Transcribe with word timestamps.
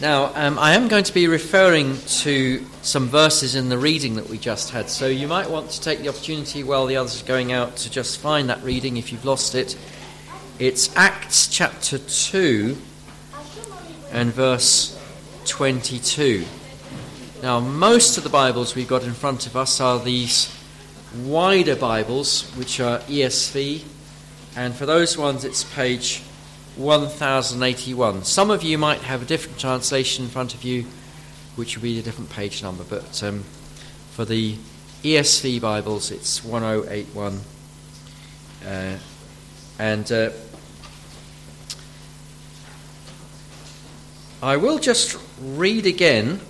Now, 0.00 0.30
um, 0.36 0.60
I 0.60 0.74
am 0.74 0.86
going 0.86 1.02
to 1.02 1.12
be 1.12 1.26
referring 1.26 1.98
to 2.20 2.64
some 2.82 3.08
verses 3.08 3.56
in 3.56 3.68
the 3.68 3.78
reading 3.78 4.14
that 4.14 4.28
we 4.28 4.38
just 4.38 4.70
had, 4.70 4.88
so 4.88 5.08
you 5.08 5.26
might 5.26 5.50
want 5.50 5.70
to 5.70 5.80
take 5.80 5.98
the 5.98 6.08
opportunity 6.08 6.62
while 6.62 6.86
the 6.86 6.94
others 6.94 7.20
are 7.20 7.26
going 7.26 7.50
out 7.50 7.74
to 7.78 7.90
just 7.90 8.20
find 8.20 8.48
that 8.48 8.62
reading 8.62 8.96
if 8.96 9.10
you've 9.10 9.24
lost 9.24 9.56
it. 9.56 9.76
It's 10.60 10.94
Acts 10.94 11.48
chapter 11.48 11.98
2 11.98 12.76
and 14.12 14.32
verse 14.32 14.96
22. 15.46 16.44
Now, 17.42 17.58
most 17.58 18.16
of 18.18 18.22
the 18.22 18.30
Bibles 18.30 18.76
we've 18.76 18.86
got 18.86 19.02
in 19.02 19.14
front 19.14 19.48
of 19.48 19.56
us 19.56 19.80
are 19.80 19.98
these 19.98 20.56
wider 21.24 21.74
Bibles, 21.74 22.48
which 22.50 22.78
are 22.78 23.00
ESV, 23.00 23.82
and 24.54 24.76
for 24.76 24.86
those 24.86 25.18
ones 25.18 25.44
it's 25.44 25.64
page 25.64 26.22
1081. 26.78 28.24
Some 28.24 28.50
of 28.50 28.62
you 28.62 28.78
might 28.78 29.00
have 29.00 29.22
a 29.22 29.24
different 29.24 29.58
translation 29.58 30.24
in 30.24 30.30
front 30.30 30.54
of 30.54 30.64
you, 30.64 30.86
which 31.56 31.76
will 31.76 31.82
be 31.82 31.98
a 31.98 32.02
different 32.02 32.30
page 32.30 32.62
number, 32.62 32.84
but 32.84 33.22
um, 33.22 33.42
for 34.12 34.24
the 34.24 34.56
ESV 35.02 35.60
Bibles, 35.60 36.10
it's 36.10 36.44
1081. 36.44 37.40
Uh, 38.64 38.96
and 39.78 40.12
uh, 40.12 40.30
I 44.42 44.56
will 44.56 44.78
just 44.78 45.18
read 45.40 45.86
again 45.86 46.40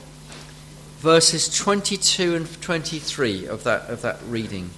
verses 0.99 1.55
22 1.57 2.35
and 2.35 2.61
23 2.61 3.47
of 3.47 3.65
that, 3.65 3.89
of 3.89 4.03
that 4.03 4.19
reading, 4.27 4.71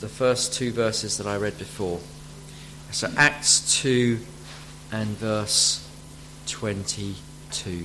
the 0.00 0.08
first 0.08 0.54
two 0.54 0.72
verses 0.72 1.18
that 1.18 1.26
I 1.26 1.36
read 1.36 1.58
before. 1.58 2.00
So, 2.92 3.12
Acts 3.16 3.80
2 3.82 4.18
and 4.92 5.08
verse 5.18 5.88
22. 6.46 7.84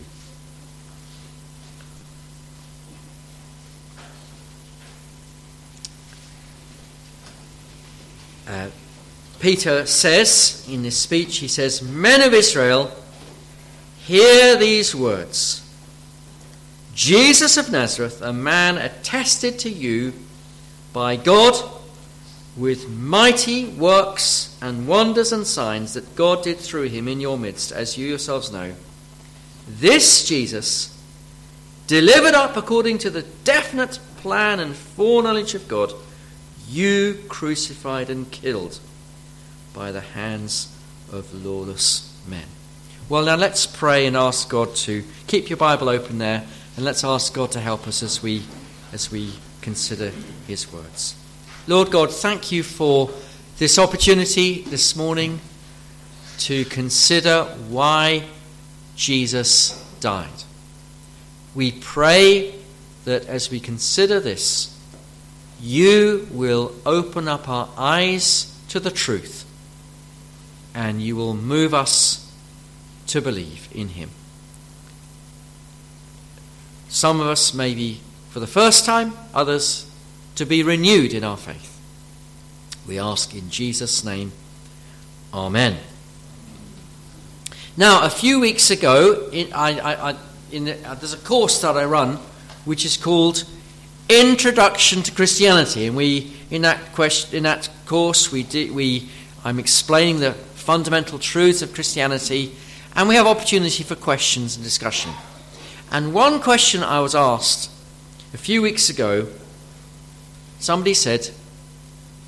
Uh, 8.47 8.67
Peter 9.39 9.85
says 9.85 10.65
in 10.69 10.83
this 10.83 10.97
speech, 10.97 11.37
he 11.37 11.47
says, 11.47 11.81
Men 11.81 12.21
of 12.21 12.33
Israel, 12.33 12.91
hear 13.99 14.55
these 14.57 14.95
words 14.95 15.67
Jesus 16.93 17.57
of 17.57 17.71
Nazareth, 17.71 18.21
a 18.21 18.33
man 18.33 18.77
attested 18.77 19.57
to 19.59 19.69
you 19.69 20.13
by 20.93 21.15
God 21.15 21.80
with 22.57 22.89
mighty 22.89 23.65
works 23.65 24.57
and 24.61 24.87
wonders 24.87 25.31
and 25.31 25.47
signs 25.47 25.93
that 25.93 26.15
God 26.15 26.43
did 26.43 26.57
through 26.57 26.89
him 26.89 27.07
in 27.07 27.21
your 27.21 27.37
midst, 27.37 27.71
as 27.71 27.97
you 27.97 28.07
yourselves 28.07 28.51
know. 28.51 28.73
This 29.67 30.27
Jesus, 30.27 30.97
delivered 31.87 32.33
up 32.33 32.57
according 32.57 32.97
to 32.99 33.09
the 33.09 33.23
definite 33.43 33.99
plan 34.17 34.59
and 34.59 34.75
foreknowledge 34.75 35.55
of 35.55 35.67
God, 35.67 35.93
you 36.67 37.19
crucified 37.29 38.09
and 38.09 38.29
killed 38.31 38.79
by 39.73 39.91
the 39.91 40.01
hands 40.01 40.77
of 41.11 41.33
lawless 41.45 42.13
men. 42.27 42.45
Well, 43.09 43.25
now 43.25 43.35
let's 43.35 43.65
pray 43.65 44.05
and 44.05 44.15
ask 44.15 44.49
God 44.49 44.75
to 44.75 45.03
keep 45.27 45.49
your 45.49 45.57
Bible 45.57 45.89
open 45.89 46.17
there, 46.17 46.45
and 46.75 46.85
let's 46.85 47.03
ask 47.03 47.33
God 47.33 47.51
to 47.51 47.59
help 47.59 47.87
us 47.87 48.03
as 48.03 48.21
we 48.21 48.43
as 48.93 49.11
we 49.11 49.33
consider 49.61 50.11
His 50.47 50.71
words. 50.71 51.20
Lord 51.67 51.91
God, 51.91 52.09
thank 52.09 52.51
you 52.51 52.63
for 52.63 53.11
this 53.59 53.77
opportunity 53.77 54.63
this 54.63 54.95
morning 54.95 55.39
to 56.39 56.65
consider 56.65 57.43
why 57.69 58.23
Jesus 58.95 59.79
died. 59.99 60.43
We 61.53 61.73
pray 61.73 62.55
that 63.05 63.27
as 63.27 63.51
we 63.51 63.59
consider 63.59 64.19
this, 64.19 64.75
you 65.61 66.27
will 66.31 66.73
open 66.83 67.27
up 67.27 67.47
our 67.47 67.69
eyes 67.77 68.59
to 68.69 68.79
the 68.79 68.89
truth 68.89 69.45
and 70.73 70.99
you 70.99 71.15
will 71.15 71.35
move 71.35 71.75
us 71.75 72.33
to 73.05 73.21
believe 73.21 73.69
in 73.71 73.89
him. 73.89 74.09
Some 76.89 77.21
of 77.21 77.27
us 77.27 77.53
maybe 77.53 78.01
for 78.31 78.39
the 78.39 78.47
first 78.47 78.83
time, 78.83 79.13
others 79.31 79.90
to 80.41 80.45
be 80.47 80.63
renewed 80.63 81.13
in 81.13 81.23
our 81.23 81.37
faith. 81.37 81.79
We 82.87 82.97
ask 82.97 83.35
in 83.35 83.51
Jesus' 83.51 84.03
name, 84.03 84.31
Amen. 85.31 85.77
Now, 87.77 88.03
a 88.03 88.09
few 88.09 88.39
weeks 88.39 88.71
ago, 88.71 89.29
in, 89.31 89.53
I, 89.53 90.09
I, 90.09 90.15
in 90.51 90.65
the, 90.65 90.89
uh, 90.89 90.95
there's 90.95 91.13
a 91.13 91.17
course 91.17 91.61
that 91.61 91.77
I 91.77 91.85
run 91.85 92.17
which 92.65 92.85
is 92.85 92.97
called 92.97 93.43
Introduction 94.09 95.03
to 95.03 95.11
Christianity, 95.11 95.85
and 95.85 95.95
we 95.95 96.33
in 96.49 96.63
that 96.63 96.93
question, 96.93 97.37
in 97.37 97.43
that 97.43 97.69
course 97.85 98.31
we, 98.31 98.43
we 98.73 99.09
I'm 99.45 99.59
explaining 99.59 100.21
the 100.21 100.33
fundamental 100.33 101.19
truths 101.19 101.61
of 101.61 101.71
Christianity, 101.71 102.51
and 102.95 103.07
we 103.07 103.13
have 103.13 103.27
opportunity 103.27 103.83
for 103.83 103.95
questions 103.95 104.55
and 104.55 104.65
discussion. 104.65 105.11
And 105.91 106.15
one 106.15 106.41
question 106.41 106.81
I 106.81 106.99
was 106.99 107.13
asked 107.13 107.69
a 108.33 108.37
few 108.37 108.63
weeks 108.63 108.89
ago 108.89 109.27
Somebody 110.61 110.93
said, 110.93 111.31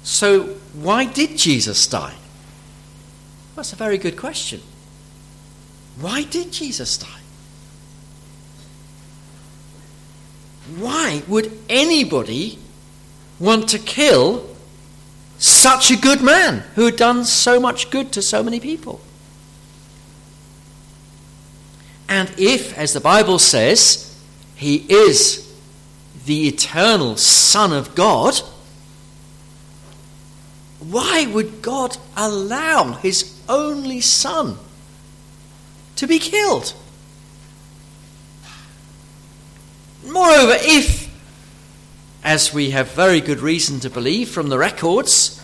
So 0.02 0.56
why 0.74 1.06
did 1.06 1.38
Jesus 1.38 1.86
die? 1.86 2.16
That's 3.56 3.74
a 3.74 3.76
very 3.76 4.00
good 4.00 4.18
question. 4.18 4.60
Why 6.02 6.24
did 6.24 6.52
Jesus 6.52 6.98
die? 6.98 7.08
Why 10.78 11.22
would 11.28 11.56
anybody 11.70 12.58
want 13.40 13.70
to 13.70 13.78
kill 13.78 14.50
such 15.38 15.92
a 15.92 15.96
good 15.96 16.24
man 16.24 16.64
who 16.74 16.86
had 16.86 16.96
done 16.96 17.26
so 17.26 17.60
much 17.60 17.92
good 17.92 18.12
to 18.14 18.24
so 18.24 18.42
many 18.42 18.60
people? 18.60 19.00
And 22.10 22.34
if, 22.38 22.76
as 22.76 22.94
the 22.94 23.00
Bible 23.00 23.38
says, 23.38 24.18
he 24.56 24.78
is 24.90 25.43
the 26.26 26.48
eternal 26.48 27.18
Son 27.18 27.74
of 27.74 27.96
God, 27.96 28.36
why 30.80 31.26
would 31.26 31.62
God 31.62 31.98
allow 32.16 32.94
his 32.94 33.40
only 33.48 34.02
Son 34.02 34.58
to 35.96 36.08
be 36.08 36.20
killed? 36.20 36.74
Moreover, 40.06 40.56
if, 40.60 41.10
as 42.24 42.54
we 42.54 42.72
have 42.72 42.92
very 42.92 43.22
good 43.22 43.40
reason 43.40 43.80
to 43.82 43.90
believe 43.90 44.30
from 44.30 44.50
the 44.50 44.58
records, 44.58 45.42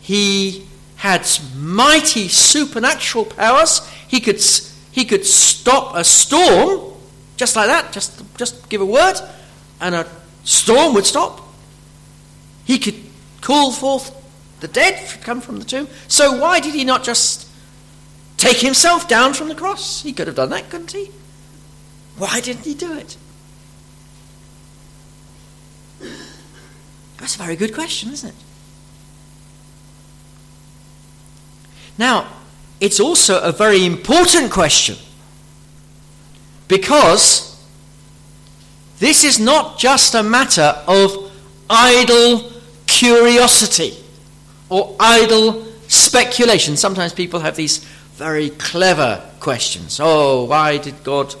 he 0.00 0.66
had 0.96 1.26
mighty 1.56 2.28
supernatural 2.28 3.24
powers, 3.24 3.86
he 4.06 4.20
could, 4.20 4.40
he 4.90 5.04
could 5.04 5.24
stop 5.24 5.96
a 5.96 6.04
storm 6.04 6.92
just 7.36 7.56
like 7.56 7.66
that, 7.66 7.92
just, 7.92 8.22
just 8.36 8.68
give 8.68 8.80
a 8.80 8.86
word, 8.86 9.16
and 9.80 9.94
a 9.94 10.06
storm 10.44 10.94
would 10.94 11.06
stop. 11.06 11.40
He 12.64 12.78
could 12.78 12.96
call 13.40 13.72
forth 13.72 14.14
the 14.60 14.68
dead 14.68 15.20
come 15.22 15.40
from 15.40 15.58
the 15.58 15.64
tomb. 15.64 15.88
So 16.08 16.38
why 16.38 16.60
did 16.60 16.74
he 16.74 16.84
not 16.84 17.02
just 17.02 17.48
take 18.36 18.58
himself 18.58 19.08
down 19.08 19.34
from 19.34 19.48
the 19.48 19.54
cross? 19.54 20.02
He 20.02 20.12
could 20.12 20.26
have 20.28 20.36
done 20.36 20.50
that, 20.50 20.70
couldn't 20.70 20.92
he? 20.92 21.10
Why 22.16 22.40
didn't 22.40 22.64
he 22.64 22.74
do 22.74 22.92
it? 22.96 23.16
That's 27.18 27.34
a 27.36 27.38
very 27.38 27.56
good 27.56 27.74
question, 27.74 28.12
isn't 28.12 28.30
it? 28.30 28.34
Now, 31.98 32.26
it's 32.80 32.98
also 32.98 33.40
a 33.40 33.52
very 33.52 33.84
important 33.84 34.50
question 34.50 34.96
because 36.66 37.51
this 39.02 39.24
is 39.24 39.40
not 39.40 39.80
just 39.80 40.14
a 40.14 40.22
matter 40.22 40.80
of 40.86 41.28
idle 41.68 42.52
curiosity 42.86 43.96
or 44.68 44.94
idle 45.00 45.66
speculation. 45.88 46.76
Sometimes 46.76 47.12
people 47.12 47.40
have 47.40 47.56
these 47.56 47.78
very 48.14 48.50
clever 48.50 49.20
questions. 49.40 49.98
Oh, 50.00 50.44
why 50.44 50.78
did 50.78 51.02
God 51.02 51.34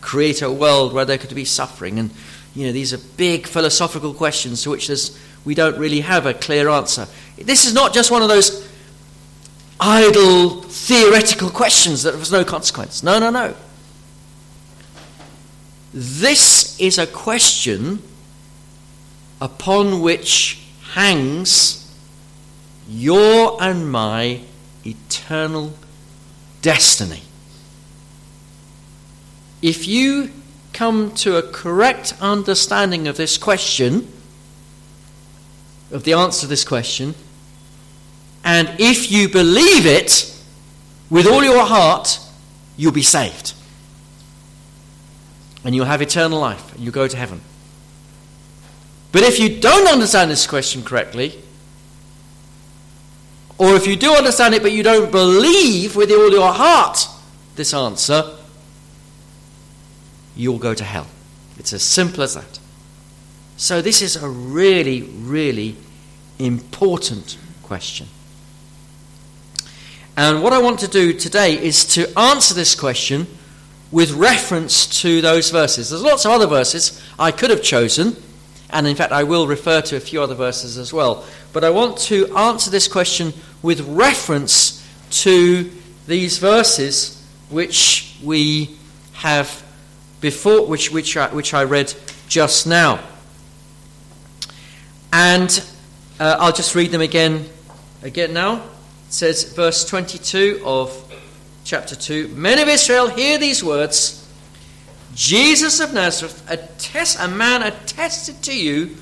create 0.00 0.42
a 0.42 0.50
world 0.50 0.92
where 0.92 1.04
there 1.04 1.16
could 1.16 1.32
be 1.36 1.44
suffering? 1.44 2.00
And, 2.00 2.10
you 2.52 2.66
know, 2.66 2.72
these 2.72 2.92
are 2.92 2.98
big 3.16 3.46
philosophical 3.46 4.12
questions 4.12 4.64
to 4.64 4.70
which 4.70 4.90
we 5.44 5.54
don't 5.54 5.78
really 5.78 6.00
have 6.00 6.26
a 6.26 6.34
clear 6.34 6.68
answer. 6.68 7.06
This 7.38 7.64
is 7.64 7.72
not 7.72 7.94
just 7.94 8.10
one 8.10 8.22
of 8.22 8.28
those 8.28 8.68
idle 9.78 10.62
theoretical 10.62 11.48
questions 11.48 12.02
that 12.02 12.14
has 12.16 12.32
no 12.32 12.44
consequence. 12.44 13.04
No, 13.04 13.20
no, 13.20 13.30
no. 13.30 13.54
This 15.96 16.53
is 16.78 16.98
a 16.98 17.06
question 17.06 18.02
upon 19.40 20.00
which 20.00 20.60
hangs 20.92 21.80
your 22.88 23.62
and 23.62 23.90
my 23.90 24.40
eternal 24.84 25.72
destiny. 26.62 27.22
if 29.64 29.88
you 29.88 30.30
come 30.74 31.10
to 31.14 31.36
a 31.36 31.42
correct 31.42 32.12
understanding 32.20 33.08
of 33.08 33.16
this 33.16 33.38
question, 33.38 34.06
of 35.90 36.04
the 36.04 36.12
answer 36.12 36.42
to 36.42 36.46
this 36.46 36.64
question, 36.64 37.14
and 38.44 38.70
if 38.78 39.10
you 39.10 39.26
believe 39.26 39.86
it 39.86 40.38
with 41.08 41.26
all 41.26 41.42
your 41.42 41.64
heart, 41.64 42.18
you'll 42.76 42.92
be 42.92 43.02
saved. 43.02 43.54
And 45.64 45.74
you'll 45.74 45.86
have 45.86 46.02
eternal 46.02 46.38
life, 46.38 46.74
and 46.74 46.82
you'll 46.82 46.92
go 46.92 47.08
to 47.08 47.16
heaven. 47.16 47.40
But 49.12 49.22
if 49.22 49.38
you 49.38 49.60
don't 49.60 49.88
understand 49.88 50.30
this 50.30 50.46
question 50.46 50.82
correctly, 50.82 51.38
or 53.58 53.74
if 53.76 53.86
you 53.86 53.96
do 53.96 54.12
understand 54.14 54.54
it 54.54 54.62
but 54.62 54.72
you 54.72 54.82
don't 54.82 55.10
believe 55.12 55.94
with 55.94 56.10
all 56.10 56.30
your 56.30 56.52
heart 56.52 57.06
this 57.54 57.72
answer, 57.72 58.36
you'll 60.36 60.58
go 60.58 60.74
to 60.74 60.84
hell. 60.84 61.06
It's 61.58 61.72
as 61.72 61.82
simple 61.82 62.22
as 62.22 62.34
that. 62.34 62.58
So, 63.56 63.80
this 63.80 64.02
is 64.02 64.16
a 64.16 64.28
really, 64.28 65.02
really 65.02 65.76
important 66.40 67.38
question. 67.62 68.08
And 70.16 70.42
what 70.42 70.52
I 70.52 70.58
want 70.58 70.80
to 70.80 70.88
do 70.88 71.12
today 71.12 71.54
is 71.54 71.84
to 71.94 72.18
answer 72.18 72.54
this 72.54 72.74
question 72.74 73.26
with 73.90 74.12
reference 74.12 75.00
to 75.02 75.20
those 75.20 75.50
verses. 75.50 75.90
There's 75.90 76.02
lots 76.02 76.24
of 76.24 76.32
other 76.32 76.46
verses 76.46 77.00
I 77.18 77.30
could 77.30 77.50
have 77.50 77.62
chosen, 77.62 78.16
and 78.70 78.86
in 78.86 78.96
fact, 78.96 79.12
I 79.12 79.22
will 79.22 79.46
refer 79.46 79.80
to 79.82 79.96
a 79.96 80.00
few 80.00 80.22
other 80.22 80.34
verses 80.34 80.78
as 80.78 80.92
well. 80.92 81.24
But 81.52 81.64
I 81.64 81.70
want 81.70 81.98
to 81.98 82.36
answer 82.36 82.70
this 82.70 82.88
question 82.88 83.32
with 83.62 83.80
reference 83.82 84.84
to 85.22 85.70
these 86.06 86.38
verses 86.38 87.22
which 87.50 88.16
we 88.22 88.76
have 89.12 89.62
before, 90.20 90.66
which, 90.66 90.90
which, 90.90 91.16
I, 91.16 91.32
which 91.32 91.54
I 91.54 91.64
read 91.64 91.94
just 92.28 92.66
now. 92.66 92.98
And 95.12 95.64
uh, 96.18 96.36
I'll 96.40 96.52
just 96.52 96.74
read 96.74 96.90
them 96.90 97.00
again, 97.00 97.48
again 98.02 98.32
now. 98.32 98.56
It 98.56 99.12
says, 99.12 99.52
verse 99.52 99.84
22 99.84 100.62
of 100.64 101.03
chapter 101.64 101.96
2 101.96 102.28
Men 102.28 102.58
of 102.58 102.68
Israel, 102.68 103.08
hear 103.08 103.38
these 103.38 103.64
words 103.64 104.20
Jesus 105.14 105.80
of 105.80 105.94
Nazareth, 105.94 106.44
attest, 106.50 107.18
a 107.20 107.28
man 107.28 107.62
attested 107.62 108.42
to 108.42 108.58
you 108.58 108.96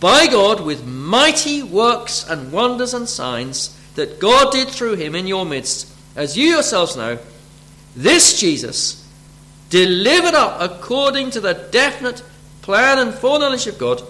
by 0.00 0.26
God 0.26 0.64
with 0.64 0.86
mighty 0.86 1.62
works 1.62 2.28
and 2.28 2.50
wonders 2.50 2.94
and 2.94 3.08
signs 3.08 3.78
that 3.94 4.18
God 4.18 4.50
did 4.50 4.68
through 4.68 4.96
him 4.96 5.14
in 5.14 5.26
your 5.26 5.44
midst, 5.44 5.92
as 6.16 6.36
you 6.36 6.48
yourselves 6.48 6.96
know. 6.96 7.18
This 7.94 8.40
Jesus 8.40 9.06
delivered 9.68 10.34
up 10.34 10.60
according 10.60 11.30
to 11.32 11.40
the 11.40 11.68
definite 11.70 12.22
plan 12.62 12.98
and 12.98 13.14
foreknowledge 13.14 13.66
of 13.66 13.78
God, 13.78 14.02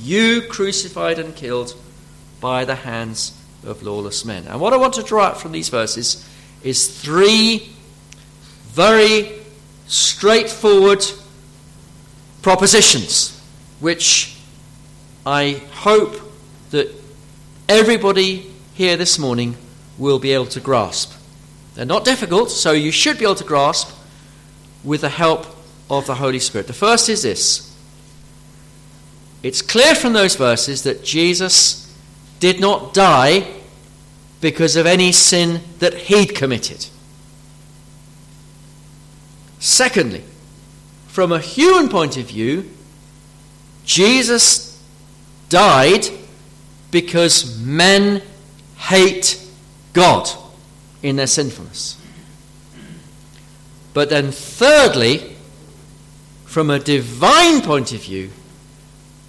you 0.00 0.42
crucified 0.48 1.18
and 1.18 1.36
killed 1.36 1.76
by 2.40 2.64
the 2.64 2.74
hands 2.74 3.38
of 3.64 3.82
lawless 3.82 4.24
men. 4.24 4.46
And 4.46 4.60
what 4.60 4.72
I 4.72 4.78
want 4.78 4.94
to 4.94 5.02
draw 5.02 5.24
out 5.24 5.40
from 5.40 5.52
these 5.52 5.68
verses 5.68 6.26
is 6.64 7.00
three 7.00 7.70
very 8.72 9.32
straightforward 9.86 11.04
propositions, 12.40 13.40
which 13.80 14.36
I 15.26 15.60
hope 15.72 16.20
that 16.70 16.90
everybody 17.68 18.50
here 18.74 18.96
this 18.96 19.18
morning 19.18 19.56
will 19.98 20.18
be 20.18 20.32
able 20.32 20.46
to 20.46 20.60
grasp. 20.60 21.12
They're 21.74 21.84
not 21.84 22.04
difficult, 22.04 22.50
so 22.50 22.72
you 22.72 22.90
should 22.90 23.18
be 23.18 23.24
able 23.24 23.34
to 23.36 23.44
grasp 23.44 23.96
with 24.84 25.02
the 25.02 25.08
help 25.08 25.46
of 25.88 26.06
the 26.06 26.14
Holy 26.14 26.38
Spirit. 26.38 26.66
The 26.66 26.72
first 26.72 27.08
is 27.08 27.22
this 27.22 27.72
it's 29.42 29.60
clear 29.60 29.94
from 29.94 30.12
those 30.12 30.36
verses 30.36 30.84
that 30.84 31.04
Jesus 31.04 31.94
did 32.40 32.60
not 32.60 32.94
die 32.94 33.61
because 34.42 34.74
of 34.74 34.86
any 34.86 35.12
sin 35.12 35.62
that 35.78 35.94
he'd 35.94 36.34
committed. 36.34 36.86
Secondly, 39.60 40.24
from 41.06 41.30
a 41.30 41.38
human 41.38 41.88
point 41.88 42.16
of 42.16 42.26
view, 42.26 42.68
Jesus 43.84 44.82
died 45.48 46.06
because 46.90 47.56
men 47.60 48.20
hate 48.76 49.40
God 49.92 50.28
in 51.04 51.14
their 51.16 51.28
sinfulness. 51.28 51.96
But 53.94 54.10
then, 54.10 54.32
thirdly, 54.32 55.36
from 56.46 56.68
a 56.68 56.80
divine 56.80 57.60
point 57.60 57.92
of 57.92 58.02
view, 58.02 58.30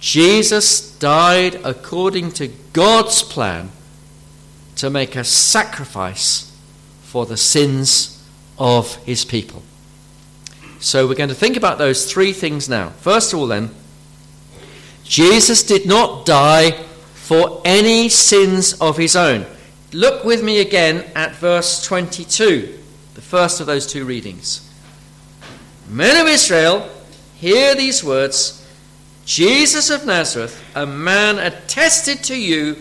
Jesus 0.00 0.90
died 0.98 1.60
according 1.62 2.32
to 2.32 2.48
God's 2.72 3.22
plan 3.22 3.70
to 4.76 4.90
make 4.90 5.16
a 5.16 5.24
sacrifice 5.24 6.56
for 7.02 7.26
the 7.26 7.36
sins 7.36 8.22
of 8.58 8.96
his 9.04 9.24
people. 9.24 9.62
So 10.80 11.06
we're 11.06 11.14
going 11.14 11.28
to 11.28 11.34
think 11.34 11.56
about 11.56 11.78
those 11.78 12.10
three 12.10 12.32
things 12.32 12.68
now. 12.68 12.90
First 12.90 13.32
of 13.32 13.38
all, 13.38 13.46
then, 13.46 13.70
Jesus 15.04 15.62
did 15.62 15.86
not 15.86 16.26
die 16.26 16.72
for 17.14 17.62
any 17.64 18.08
sins 18.08 18.74
of 18.80 18.96
his 18.96 19.16
own. 19.16 19.46
Look 19.92 20.24
with 20.24 20.42
me 20.42 20.60
again 20.60 21.04
at 21.14 21.36
verse 21.36 21.82
22 21.84 22.80
the 23.14 23.20
first 23.20 23.60
of 23.60 23.66
those 23.66 23.86
two 23.86 24.04
readings. 24.04 24.68
Men 25.88 26.20
of 26.20 26.26
Israel, 26.26 26.88
hear 27.36 27.74
these 27.74 28.02
words 28.02 28.60
Jesus 29.24 29.88
of 29.88 30.04
Nazareth, 30.04 30.62
a 30.74 30.84
man 30.84 31.38
attested 31.38 32.22
to 32.24 32.38
you 32.38 32.76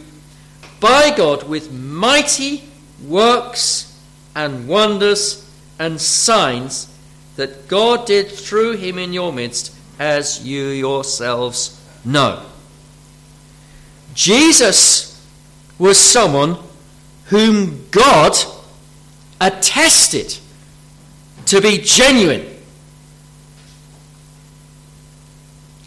by 0.84 1.16
God 1.16 1.44
with 1.48 1.72
mighty 1.72 2.62
works 3.08 3.98
and 4.36 4.68
wonders 4.68 5.50
and 5.80 6.00
signs 6.00 6.94
that 7.38 7.70
God 7.70 8.06
did 8.06 8.30
through 8.30 8.74
him 8.74 8.98
in 8.98 9.14
your 9.14 9.32
midst, 9.32 9.74
as 9.98 10.46
you 10.46 10.68
yourselves 10.68 11.82
know. 12.04 12.44
Jesus 14.14 15.26
was 15.80 15.98
someone 15.98 16.58
whom 17.28 17.88
God 17.90 18.36
attested 19.40 20.38
to 21.46 21.62
be 21.62 21.78
genuine, 21.78 22.46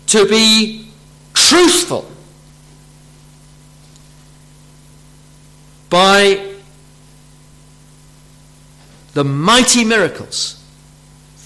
to 0.07 0.27
be 0.27 0.89
truthful 1.35 2.11
by 5.97 6.39
the 9.15 9.25
mighty 9.25 9.83
miracles 9.83 10.63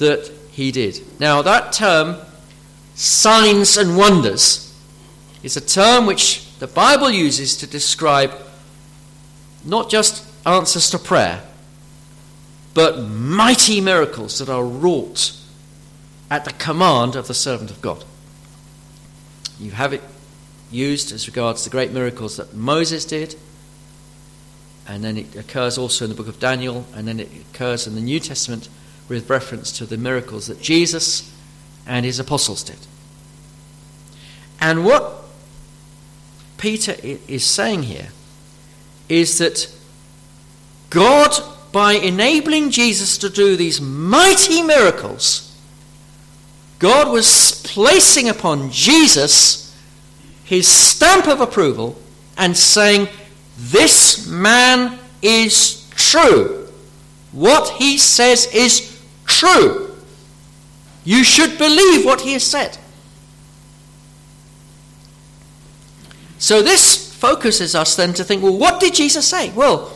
that 0.01 0.29
he 0.51 0.73
did. 0.73 1.01
Now, 1.21 1.41
that 1.43 1.73
term, 1.73 2.17
signs 2.97 3.77
and 3.77 3.97
wonders, 3.97 4.77
is 5.45 5.57
a 5.57 5.61
term 5.61 6.05
which 6.05 6.59
the 6.59 6.67
Bible 6.67 7.13
uses 7.13 7.57
to 7.59 7.67
describe 7.69 8.33
not 9.65 9.89
just 9.89 10.27
answers 10.45 10.91
to 10.91 10.99
prayer, 10.99 11.45
but 12.75 12.99
mighty 13.03 13.81
miracles 13.81 14.41
that 14.41 14.49
are 14.49 14.65
wrought 14.65 15.33
at 16.29 16.45
the 16.45 16.53
command 16.55 17.15
of 17.15 17.29
the 17.29 17.35
servant 17.35 17.71
of 17.71 17.81
God. 17.81 18.05
You 19.61 19.71
have 19.71 19.93
it 19.93 20.03
used 20.73 21.13
as 21.13 21.29
regards 21.29 21.63
the 21.63 21.71
great 21.71 21.93
miracles 21.93 22.37
that 22.37 22.53
Moses 22.53 23.05
did, 23.05 23.37
and 24.87 25.05
then 25.05 25.17
it 25.17 25.37
occurs 25.37 25.79
also 25.79 26.05
in 26.05 26.11
the 26.11 26.17
book 26.17 26.29
of 26.29 26.41
Daniel, 26.41 26.87
and 26.95 27.07
then 27.07 27.21
it 27.21 27.29
occurs 27.53 27.87
in 27.87 27.95
the 27.95 28.01
New 28.01 28.21
Testament 28.21 28.69
with 29.09 29.29
reference 29.29 29.77
to 29.79 29.87
the 29.87 29.97
miracles 29.97 30.47
that 30.47 30.61
Jesus 30.61 31.35
and 31.87 32.05
his 32.05 32.19
apostles 32.19 32.63
did. 32.63 32.79
And 34.61 34.85
what 34.85 35.25
Peter 36.59 36.95
is 37.03 37.45
saying 37.45 37.85
here 37.85 38.09
is 39.09 39.39
that 39.39 39.73
God 40.91 41.33
by 41.73 41.93
enabling 41.93 42.71
Jesus 42.71 43.17
to 43.19 43.31
do 43.31 43.57
these 43.57 43.81
mighty 43.81 44.63
miracles, 44.63 45.57
God 46.79 47.13
was 47.13 47.63
placing 47.65 48.29
upon 48.29 48.71
Jesus 48.71 49.75
his 50.45 50.67
stamp 50.67 51.29
of 51.29 51.41
approval 51.41 51.97
and 52.37 52.57
saying, 52.57 53.09
This 53.61 54.27
man 54.27 54.99
is 55.21 55.87
true. 55.91 56.67
What 57.33 57.69
he 57.71 57.99
says 57.99 58.47
is 58.55 59.01
true. 59.27 59.95
You 61.05 61.23
should 61.25 61.59
believe 61.59 62.05
what 62.05 62.23
he 62.23 62.33
has 62.33 62.45
said. 62.45 62.79
So 66.39 66.63
this 66.63 67.15
focuses 67.15 67.75
us 67.75 67.97
then 67.97 68.15
to 68.15 68.25
think, 68.25 68.43
well, 68.43 68.57
what 68.57 68.81
did 68.81 68.95
Jesus 68.95 69.29
say? 69.29 69.51
Well, 69.51 69.95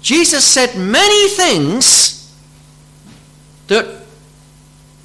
Jesus 0.00 0.44
said 0.44 0.74
many 0.76 1.28
things 1.28 2.34
that 3.66 3.84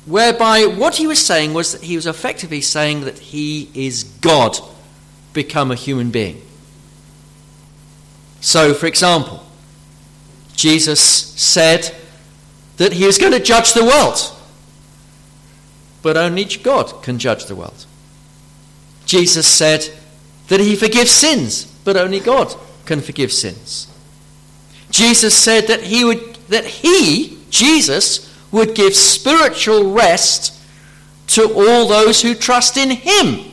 whereby 0.05 0.65
what 0.65 0.95
he 0.95 1.07
was 1.07 1.24
saying 1.24 1.53
was 1.53 1.74
that 1.74 1.81
he 1.81 1.95
was 1.95 2.07
effectively 2.07 2.62
saying 2.62 3.01
that 3.01 3.19
he 3.19 3.69
is 3.74 4.03
God 4.03 4.57
become 5.33 5.71
a 5.71 5.75
human 5.75 6.10
being. 6.10 6.41
So, 8.41 8.74
for 8.74 8.88
example, 8.88 9.45
Jesus 10.55 11.00
said 11.00 11.95
that 12.77 12.93
he 12.93 13.05
is 13.05 13.17
going 13.17 13.31
to 13.31 13.39
judge 13.39 13.74
the 13.74 13.86
world, 13.86 14.17
but 16.01 16.17
only 16.17 16.45
God 16.45 17.03
can 17.03 17.19
judge 17.19 17.45
the 17.45 17.55
world. 17.55 17.86
Jesus 19.05 19.48
said 19.48 19.89
that 20.48 20.60
he 20.60 20.75
forgives 20.75 21.12
sins, 21.12 21.65
but 21.83 21.95
only 21.95 22.19
God 22.19 22.55
can 22.86 23.01
forgive 23.01 23.31
sins. 23.31 23.88
Jesus 24.89 25.36
said 25.36 25.67
that 25.67 25.83
he 25.83 26.03
would 26.03 26.36
that 26.50 26.65
he, 26.65 27.38
Jesus, 27.50 28.29
would 28.51 28.75
give 28.75 28.93
spiritual 28.93 29.93
rest 29.93 30.53
to 31.27 31.43
all 31.53 31.88
those 31.88 32.21
who 32.21 32.36
trust 32.36 32.75
in 32.75 32.91
him. 32.91 33.51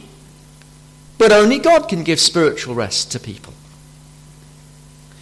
But 1.17 1.33
only 1.33 1.59
God 1.59 1.89
can 1.89 2.03
give 2.03 2.19
spiritual 2.19 2.75
rest 2.75 3.13
to 3.13 3.21
people. 3.21 3.55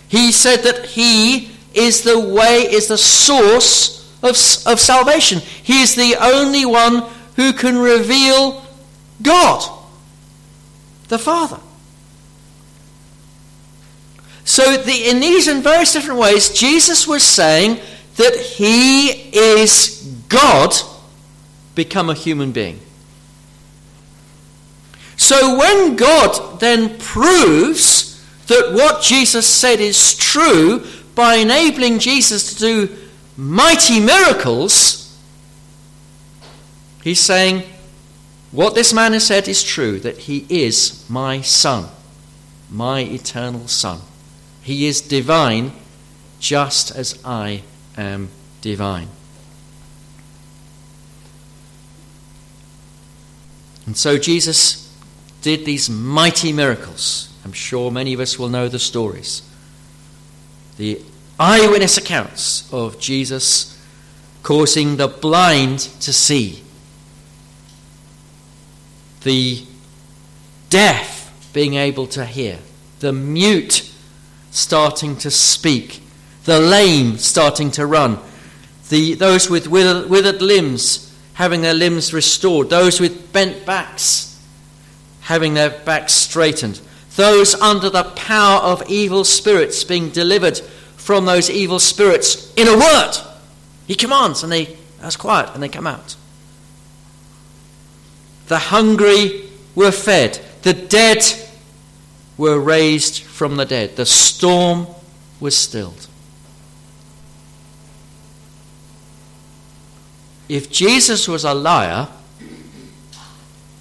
He 0.09 0.33
said 0.33 0.63
that 0.63 0.87
he 0.87 1.51
is 1.75 2.03
the 2.03 2.19
way, 2.19 2.63
is 2.63 2.89
the 2.89 2.99
source 2.99 3.97
of, 4.23 4.31
of 4.67 4.81
salvation. 4.81 5.41
He 5.41 5.83
is 5.83 5.95
the 5.95 6.17
only 6.21 6.65
one 6.65 7.05
who 7.37 7.53
can 7.53 7.77
reveal 7.77 8.65
God, 9.23 9.69
the 11.09 11.19
Father. 11.19 11.61
So, 14.45 14.77
the, 14.77 15.09
in 15.11 15.19
these 15.21 15.49
and 15.49 15.63
various 15.63 15.93
different 15.93 16.21
ways, 16.21 16.51
Jesus 16.51 17.07
was 17.07 17.25
saying 17.25 17.81
that 18.15 18.37
he 18.37 19.09
is 19.37 20.03
God 20.29 20.73
become 21.75 22.09
a 22.09 22.15
human 22.15 22.53
being. 22.53 22.81
So, 25.17 25.59
when 25.59 25.97
God 25.97 26.61
then 26.61 26.97
proves 26.99 28.06
that 28.47 28.73
what 28.73 29.03
Jesus 29.03 29.47
said 29.47 29.81
is 29.81 30.15
true 30.17 30.87
by 31.15 31.37
enabling 31.37 31.99
Jesus 31.99 32.55
to 32.55 32.59
do 32.59 32.97
mighty 33.37 34.01
miracles, 34.01 35.19
he's 37.03 37.21
saying, 37.21 37.65
What 38.53 38.75
this 38.75 38.93
man 38.93 39.13
has 39.13 39.27
said 39.27 39.49
is 39.49 39.63
true, 39.63 39.99
that 40.01 40.19
he 40.19 40.47
is 40.49 41.05
my 41.09 41.41
son, 41.41 41.89
my 42.71 43.01
eternal 43.01 43.67
son. 43.69 44.01
He 44.63 44.87
is 44.87 45.01
divine 45.01 45.73
just 46.39 46.95
as 46.95 47.19
I 47.25 47.63
am 47.97 48.29
divine. 48.61 49.09
And 53.87 53.97
so 53.97 54.19
Jesus 54.19 54.93
did 55.43 55.65
these 55.65 55.89
mighty 55.89 56.53
miracles. 56.53 57.33
I'm 57.47 57.53
sure 57.53 57.93
many 57.93 58.13
of 58.13 58.19
us 58.19 58.41
will 58.41 58.49
know 58.49 58.67
the 58.67 58.81
stories. 58.81 59.41
The 60.79 61.01
eyewitness 61.39 61.97
accounts 61.97 62.69
of 62.73 62.99
Jesus 62.99 63.81
causing 64.43 64.97
the 64.97 65.07
blind 65.07 65.79
to 65.79 66.13
see, 66.13 66.65
the 69.23 69.65
deaf 70.71 71.33
being 71.53 71.75
able 71.75 72.09
to 72.09 72.25
hear, 72.27 72.59
the 72.99 73.13
mute 73.13 73.93
starting 74.51 75.15
to 75.19 75.31
speak, 75.31 76.03
the 76.47 76.59
lame 76.59 77.17
starting 77.17 77.71
to 77.71 77.87
run, 77.87 78.19
the, 78.89 79.15
those 79.15 79.49
with 79.49 79.69
withered, 79.69 80.43
limbs 80.43 81.17
having 81.35 81.61
their 81.61 81.75
limbs 81.75 82.13
restored, 82.13 82.71
those 82.71 82.99
with 82.99 83.33
bent 83.33 83.65
backs 83.65 84.37
having 85.21 85.55
their 85.55 85.71
backs 85.71 86.13
straightened, 86.13 86.81
those 87.17 87.55
under 87.57 87.91
the 87.91 88.05
power 88.05 88.61
of 88.61 88.89
evil 88.89 89.25
spirits 89.25 89.83
being 89.85 90.11
delivered 90.11 90.59
from 90.97 91.25
those 91.25 91.51
evil 91.51 91.79
spirits 91.79 92.53
in 92.55 92.69
a 92.69 92.79
word. 92.79 93.13
He 93.87 93.95
commands, 93.95 94.43
and 94.43 94.53
they 94.53 94.77
that's 95.01 95.17
quiet, 95.17 95.51
and 95.55 95.63
they 95.63 95.69
come 95.69 95.87
out. 95.87 96.17
The 98.49 98.59
hungry 98.59 99.49
were 99.75 99.93
fed, 99.93 100.41
the 100.63 100.73
dead 100.73 101.25
were 102.37 102.59
raised 102.59 103.23
from 103.23 103.57
the 103.57 103.65
dead. 103.65 103.97
The 103.97 104.07
storm 104.07 104.87
was 105.41 105.57
stilled. 105.57 106.07
If 110.49 110.71
Jesus 110.71 111.27
was 111.27 111.45
a 111.45 111.55
liar, 111.55 112.09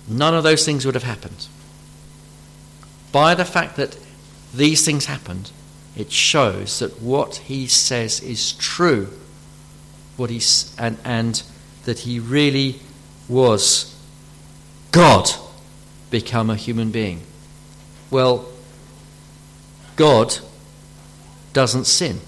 none 0.08 0.34
of 0.34 0.44
those 0.44 0.66
things 0.66 0.86
would 0.86 0.96
have 0.96 1.04
happened. 1.04 1.48
By 3.16 3.34
the 3.34 3.46
fact 3.46 3.78
that 3.78 3.98
these 4.54 4.84
things 4.84 5.06
happened, 5.06 5.50
it 5.96 6.12
shows 6.12 6.80
that 6.80 7.02
what 7.02 7.38
he 7.38 7.66
says 7.66 8.20
is 8.20 8.52
true, 8.52 9.08
what 10.18 10.30
he's, 10.30 10.76
and, 10.78 10.98
and 11.06 11.42
that 11.86 12.00
he 12.00 12.20
really 12.20 12.82
was 13.30 13.98
God 14.92 15.30
become 16.12 16.50
a 16.50 16.58
human 16.58 16.92
being. 16.92 17.22
Well, 18.12 18.50
God 19.96 20.40
doesn't 21.54 21.86
sin. 21.86 22.20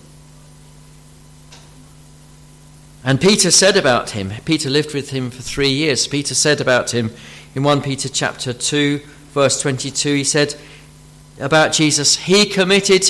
And 3.04 3.20
Peter 3.20 3.52
said 3.52 3.76
about 3.76 4.12
him, 4.12 4.32
Peter 4.46 4.70
lived 4.70 4.94
with 4.94 5.10
him 5.10 5.32
for 5.32 5.42
three 5.42 5.68
years. 5.68 6.08
Peter 6.08 6.34
said 6.34 6.62
about 6.62 6.94
him 6.94 7.12
in 7.56 7.64
1 7.64 7.82
Peter 7.82 8.08
chapter 8.08 8.54
2, 8.54 9.02
verse 9.34 9.62
22, 9.62 10.16
he 10.16 10.24
said 10.24 10.56
about 11.40 11.74
Jesus, 11.74 12.16
He 12.18 12.46
committed 12.46 13.10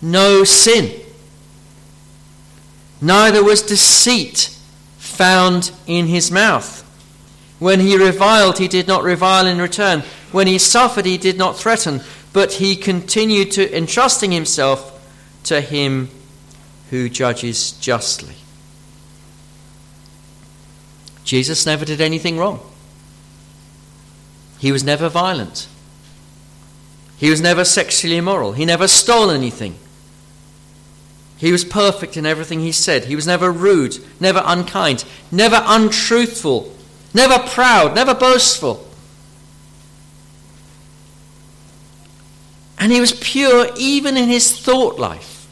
no 0.00 0.44
sin, 0.44 1.00
neither 3.00 3.42
was 3.42 3.62
deceit 3.62 4.56
found 4.98 5.70
in 5.86 6.06
his 6.06 6.30
mouth. 6.30 6.80
When 7.58 7.78
he 7.78 7.96
reviled, 7.96 8.58
he 8.58 8.66
did 8.66 8.88
not 8.88 9.04
revile 9.04 9.46
in 9.46 9.58
return. 9.58 10.02
When 10.32 10.48
he 10.48 10.58
suffered, 10.58 11.06
he 11.06 11.18
did 11.18 11.38
not 11.38 11.56
threaten, 11.56 12.00
but 12.32 12.54
he 12.54 12.74
continued 12.74 13.52
to 13.52 13.76
entrusting 13.76 14.32
himself 14.32 14.88
to 15.44 15.60
him 15.60 16.08
who 16.90 17.08
judges 17.08 17.72
justly. 17.72 18.34
Jesus 21.24 21.64
never 21.66 21.84
did 21.84 22.00
anything 22.00 22.36
wrong. 22.36 22.60
He 24.58 24.72
was 24.72 24.82
never 24.82 25.08
violent. 25.08 25.68
He 27.22 27.30
was 27.30 27.40
never 27.40 27.64
sexually 27.64 28.16
immoral. 28.16 28.50
He 28.50 28.64
never 28.64 28.88
stole 28.88 29.30
anything. 29.30 29.76
He 31.36 31.52
was 31.52 31.64
perfect 31.64 32.16
in 32.16 32.26
everything 32.26 32.58
he 32.58 32.72
said. 32.72 33.04
He 33.04 33.14
was 33.14 33.28
never 33.28 33.52
rude, 33.52 33.96
never 34.18 34.42
unkind, 34.44 35.04
never 35.30 35.62
untruthful, 35.64 36.74
never 37.14 37.38
proud, 37.38 37.94
never 37.94 38.12
boastful. 38.12 38.84
And 42.76 42.90
he 42.90 43.00
was 43.00 43.12
pure 43.12 43.68
even 43.76 44.16
in 44.16 44.28
his 44.28 44.58
thought 44.60 44.98
life. 44.98 45.46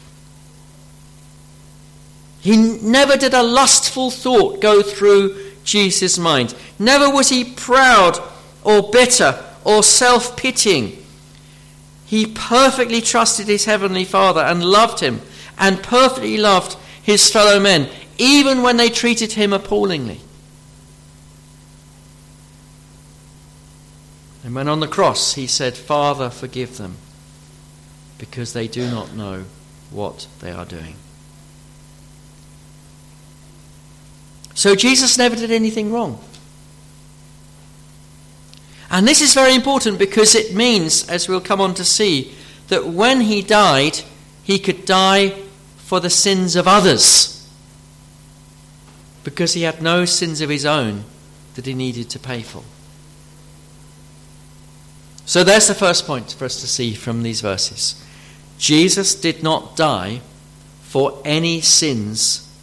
He 2.41 2.57
never 2.57 3.15
did 3.15 3.33
a 3.33 3.43
lustful 3.43 4.11
thought 4.11 4.59
go 4.59 4.81
through 4.81 5.53
Jesus' 5.63 6.19
mind. 6.19 6.53
Never 6.77 7.09
was 7.09 7.29
he 7.29 7.45
proud 7.45 8.21
or 8.61 8.91
bitter 8.91 9.41
or 9.63 9.83
self 9.83 10.35
pitying. 10.35 11.00
He 12.11 12.25
perfectly 12.25 12.99
trusted 12.99 13.47
his 13.47 13.63
heavenly 13.63 14.03
Father 14.03 14.41
and 14.41 14.65
loved 14.65 14.99
him 14.99 15.21
and 15.57 15.81
perfectly 15.81 16.35
loved 16.35 16.75
his 17.01 17.31
fellow 17.31 17.57
men, 17.57 17.87
even 18.17 18.61
when 18.61 18.75
they 18.75 18.89
treated 18.89 19.31
him 19.31 19.53
appallingly. 19.53 20.19
And 24.43 24.53
when 24.53 24.67
on 24.67 24.81
the 24.81 24.89
cross 24.89 25.35
he 25.35 25.47
said, 25.47 25.77
Father, 25.77 26.29
forgive 26.29 26.75
them, 26.75 26.97
because 28.17 28.51
they 28.51 28.67
do 28.67 28.91
not 28.91 29.15
know 29.15 29.45
what 29.89 30.27
they 30.41 30.51
are 30.51 30.65
doing. 30.65 30.95
So 34.53 34.75
Jesus 34.75 35.17
never 35.17 35.37
did 35.37 35.49
anything 35.49 35.93
wrong. 35.93 36.21
And 38.91 39.07
this 39.07 39.21
is 39.21 39.33
very 39.33 39.55
important 39.55 39.97
because 39.97 40.35
it 40.35 40.53
means, 40.53 41.07
as 41.09 41.29
we'll 41.29 41.39
come 41.39 41.61
on 41.61 41.73
to 41.75 41.85
see, 41.85 42.33
that 42.67 42.85
when 42.85 43.21
he 43.21 43.41
died, 43.41 44.01
he 44.43 44.59
could 44.59 44.83
die 44.83 45.29
for 45.77 46.01
the 46.01 46.09
sins 46.09 46.57
of 46.57 46.67
others. 46.67 47.49
Because 49.23 49.53
he 49.53 49.61
had 49.61 49.81
no 49.81 50.03
sins 50.03 50.41
of 50.41 50.49
his 50.49 50.65
own 50.65 51.05
that 51.55 51.65
he 51.65 51.73
needed 51.73 52.09
to 52.09 52.19
pay 52.19 52.41
for. 52.41 52.63
So 55.25 55.45
there's 55.45 55.69
the 55.69 55.75
first 55.75 56.05
point 56.05 56.33
for 56.33 56.43
us 56.43 56.59
to 56.59 56.67
see 56.67 56.93
from 56.93 57.23
these 57.23 57.39
verses. 57.39 58.03
Jesus 58.57 59.15
did 59.15 59.41
not 59.41 59.77
die 59.77 60.19
for 60.81 61.21
any 61.23 61.61
sins 61.61 62.53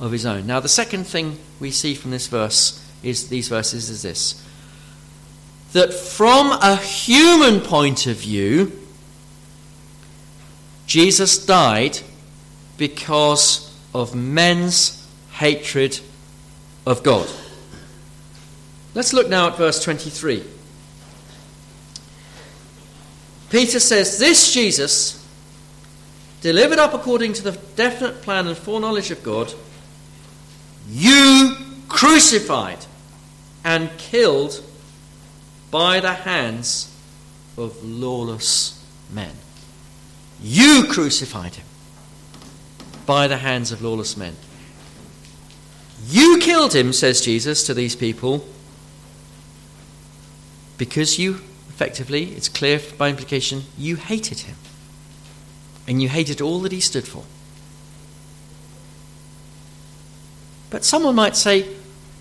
of 0.00 0.12
his 0.12 0.24
own. 0.24 0.46
Now, 0.46 0.60
the 0.60 0.68
second 0.68 1.04
thing 1.06 1.38
we 1.60 1.70
see 1.70 1.94
from 1.94 2.10
this 2.10 2.26
verse 2.26 2.82
is 3.02 3.28
these 3.28 3.48
verses 3.48 3.90
is 3.90 4.02
this 4.02 4.42
that 5.74 5.92
from 5.92 6.52
a 6.62 6.76
human 6.76 7.60
point 7.60 8.06
of 8.06 8.16
view, 8.16 8.70
Jesus 10.86 11.44
died 11.44 11.98
because 12.78 13.76
of 13.92 14.14
men's 14.14 15.04
hatred 15.32 15.98
of 16.86 17.02
God. 17.02 17.28
Let's 18.94 19.12
look 19.12 19.28
now 19.28 19.48
at 19.48 19.56
verse 19.56 19.82
23. 19.82 20.44
Peter 23.50 23.80
says, 23.80 24.20
This 24.20 24.54
Jesus, 24.54 25.26
delivered 26.40 26.78
up 26.78 26.94
according 26.94 27.32
to 27.32 27.42
the 27.42 27.58
definite 27.74 28.22
plan 28.22 28.46
and 28.46 28.56
foreknowledge 28.56 29.10
of 29.10 29.24
God, 29.24 29.52
you 30.88 31.56
crucified 31.88 32.78
and 33.64 33.90
killed 33.98 34.62
by 35.74 35.98
the 35.98 36.12
hands 36.12 36.88
of 37.58 37.82
lawless 37.82 38.80
men. 39.10 39.32
You 40.40 40.84
crucified 40.88 41.56
him 41.56 41.66
by 43.06 43.26
the 43.26 43.38
hands 43.38 43.72
of 43.72 43.82
lawless 43.82 44.16
men. 44.16 44.36
You 46.06 46.38
killed 46.38 46.76
him, 46.76 46.92
says 46.92 47.22
Jesus 47.22 47.66
to 47.66 47.74
these 47.74 47.96
people, 47.96 48.46
because 50.78 51.18
you, 51.18 51.40
effectively, 51.70 52.26
it's 52.36 52.48
clear 52.48 52.80
by 52.96 53.08
implication, 53.08 53.64
you 53.76 53.96
hated 53.96 54.42
him. 54.42 54.54
And 55.88 56.00
you 56.00 56.08
hated 56.08 56.40
all 56.40 56.60
that 56.60 56.70
he 56.70 56.78
stood 56.78 57.08
for. 57.08 57.24
But 60.70 60.84
someone 60.84 61.16
might 61.16 61.34
say, 61.34 61.66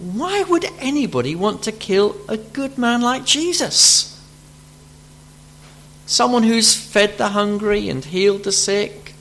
why 0.03 0.43
would 0.43 0.65
anybody 0.79 1.35
want 1.35 1.63
to 1.63 1.71
kill 1.71 2.15
a 2.27 2.37
good 2.37 2.77
man 2.77 3.01
like 3.01 3.25
Jesus? 3.25 4.09
Someone 6.05 6.43
who's 6.43 6.75
fed 6.75 7.17
the 7.17 7.29
hungry 7.29 7.89
and 7.89 8.03
healed 8.03 8.43
the 8.43 8.51
sick. 8.51 9.13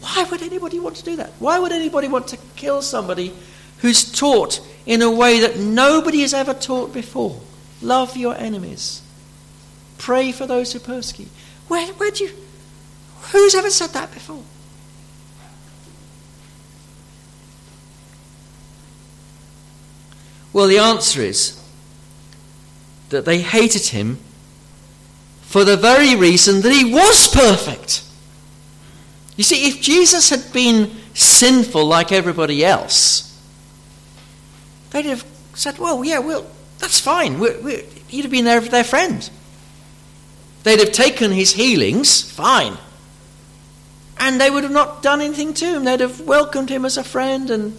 Why 0.00 0.26
would 0.30 0.42
anybody 0.42 0.78
want 0.78 0.96
to 0.96 1.04
do 1.04 1.16
that? 1.16 1.30
Why 1.38 1.58
would 1.58 1.72
anybody 1.72 2.08
want 2.08 2.28
to 2.28 2.38
kill 2.56 2.82
somebody 2.82 3.32
who's 3.78 4.10
taught 4.10 4.60
in 4.86 5.02
a 5.02 5.10
way 5.10 5.40
that 5.40 5.58
nobody 5.58 6.20
has 6.20 6.34
ever 6.34 6.54
taught 6.54 6.92
before? 6.92 7.40
Love 7.80 8.16
your 8.16 8.36
enemies. 8.36 9.02
Pray 9.98 10.32
for 10.32 10.46
those 10.46 10.72
who 10.72 10.78
persecute. 10.78 11.28
Where, 11.68 11.86
where 11.94 12.10
do 12.10 12.24
you. 12.24 12.30
Who's 13.32 13.54
ever 13.54 13.70
said 13.70 13.90
that 13.90 14.12
before? 14.12 14.42
Well, 20.52 20.66
the 20.66 20.78
answer 20.78 21.22
is 21.22 21.58
that 23.08 23.24
they 23.24 23.40
hated 23.40 23.86
him 23.86 24.18
for 25.42 25.64
the 25.64 25.76
very 25.76 26.16
reason 26.16 26.62
that 26.62 26.72
he 26.72 26.92
was 26.92 27.28
perfect. 27.28 28.04
You 29.36 29.44
see, 29.44 29.68
if 29.68 29.80
Jesus 29.80 30.30
had 30.30 30.52
been 30.52 30.90
sinful 31.14 31.84
like 31.84 32.12
everybody 32.12 32.64
else, 32.64 33.28
they'd 34.90 35.06
have 35.06 35.24
said, 35.54 35.78
well, 35.78 36.04
yeah, 36.04 36.18
well, 36.18 36.46
that's 36.78 37.00
fine. 37.00 37.38
We're, 37.38 37.60
we're, 37.60 37.82
he'd 38.08 38.22
have 38.22 38.30
been 38.30 38.44
their, 38.44 38.60
their 38.60 38.84
friend. 38.84 39.28
They'd 40.62 40.78
have 40.78 40.92
taken 40.92 41.32
his 41.32 41.52
healings, 41.52 42.30
fine. 42.30 42.76
And 44.18 44.40
they 44.40 44.50
would 44.50 44.62
have 44.62 44.72
not 44.72 45.02
done 45.02 45.20
anything 45.20 45.54
to 45.54 45.66
him. 45.66 45.84
They'd 45.84 46.00
have 46.00 46.20
welcomed 46.20 46.68
him 46.68 46.84
as 46.84 46.96
a 46.96 47.04
friend 47.04 47.50
and 47.50 47.76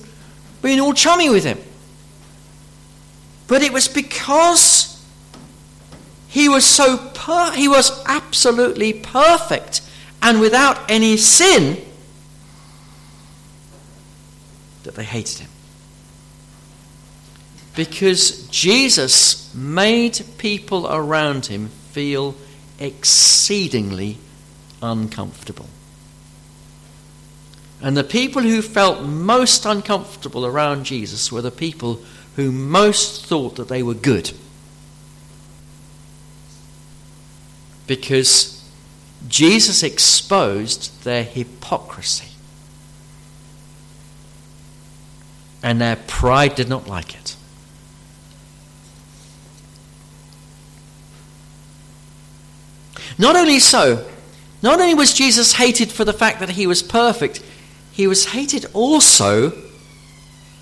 been 0.62 0.80
all 0.80 0.94
chummy 0.94 1.30
with 1.30 1.44
him. 1.44 1.60
But 3.48 3.62
it 3.62 3.74
was 3.74 3.88
because 3.88 4.90
he 6.28 6.50
was 6.50 6.66
so 6.66 6.98
per- 6.98 7.52
he 7.52 7.68
was 7.68 8.04
absolutely 8.06 8.94
perfect 8.94 9.82
and 10.22 10.40
without 10.40 10.80
any 10.90 11.18
sin 11.18 11.78
that 14.84 14.96
they 14.96 15.04
hated 15.04 15.40
him. 15.40 15.50
Because 17.76 18.48
Jesus 18.48 19.54
made 19.54 20.24
people 20.38 20.88
around 20.88 21.48
him 21.48 21.70
feel 21.92 22.36
exceedingly 22.80 24.18
uncomfortable. 24.82 25.68
And 27.82 27.98
the 27.98 28.04
people 28.04 28.42
who 28.42 28.62
felt 28.62 29.04
most 29.04 29.66
uncomfortable 29.66 30.46
around 30.46 30.86
Jesus 30.86 31.32
were 31.32 31.42
the 31.42 31.52
people 31.52 32.02
who 32.36 32.52
most 32.52 33.26
thought 33.26 33.56
that 33.56 33.68
they 33.68 33.84
were 33.84 33.94
good. 33.94 34.32
Because 37.86 38.68
Jesus 39.28 39.84
exposed 39.84 41.04
their 41.04 41.24
hypocrisy. 41.24 42.30
And 45.62 45.80
their 45.80 45.96
pride 45.96 46.56
did 46.56 46.68
not 46.68 46.88
like 46.88 47.16
it. 47.16 47.36
Not 53.18 53.36
only 53.36 53.60
so, 53.60 54.06
not 54.62 54.80
only 54.80 54.94
was 54.94 55.14
Jesus 55.14 55.54
hated 55.54 55.92
for 55.92 56.04
the 56.04 56.14
fact 56.14 56.40
that 56.40 56.52
he 56.52 56.66
was 56.66 56.82
perfect, 56.82 57.42
he 57.92 58.08
was 58.08 58.26
hated 58.28 58.66
also 58.74 59.52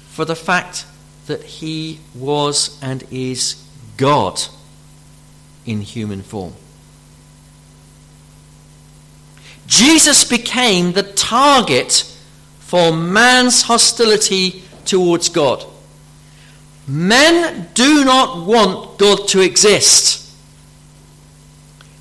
for 0.10 0.25
the 0.25 0.36
fact 0.36 0.86
that 1.32 1.44
he 1.44 1.98
was 2.13 2.78
and 2.84 3.06
is 3.10 3.63
God 3.96 4.41
in 5.65 5.80
human 5.80 6.22
form. 6.22 6.54
Jesus 9.65 10.26
became 10.26 10.91
the 10.91 11.04
target 11.04 12.04
for 12.60 12.91
man's 12.91 13.62
hostility 13.62 14.63
towards 14.84 15.30
God. 15.30 15.63
Men 16.86 17.70
do 17.76 18.04
not 18.04 18.46
want 18.46 18.98
God 18.98 19.30
to 19.30 19.39
exist. 19.39 20.36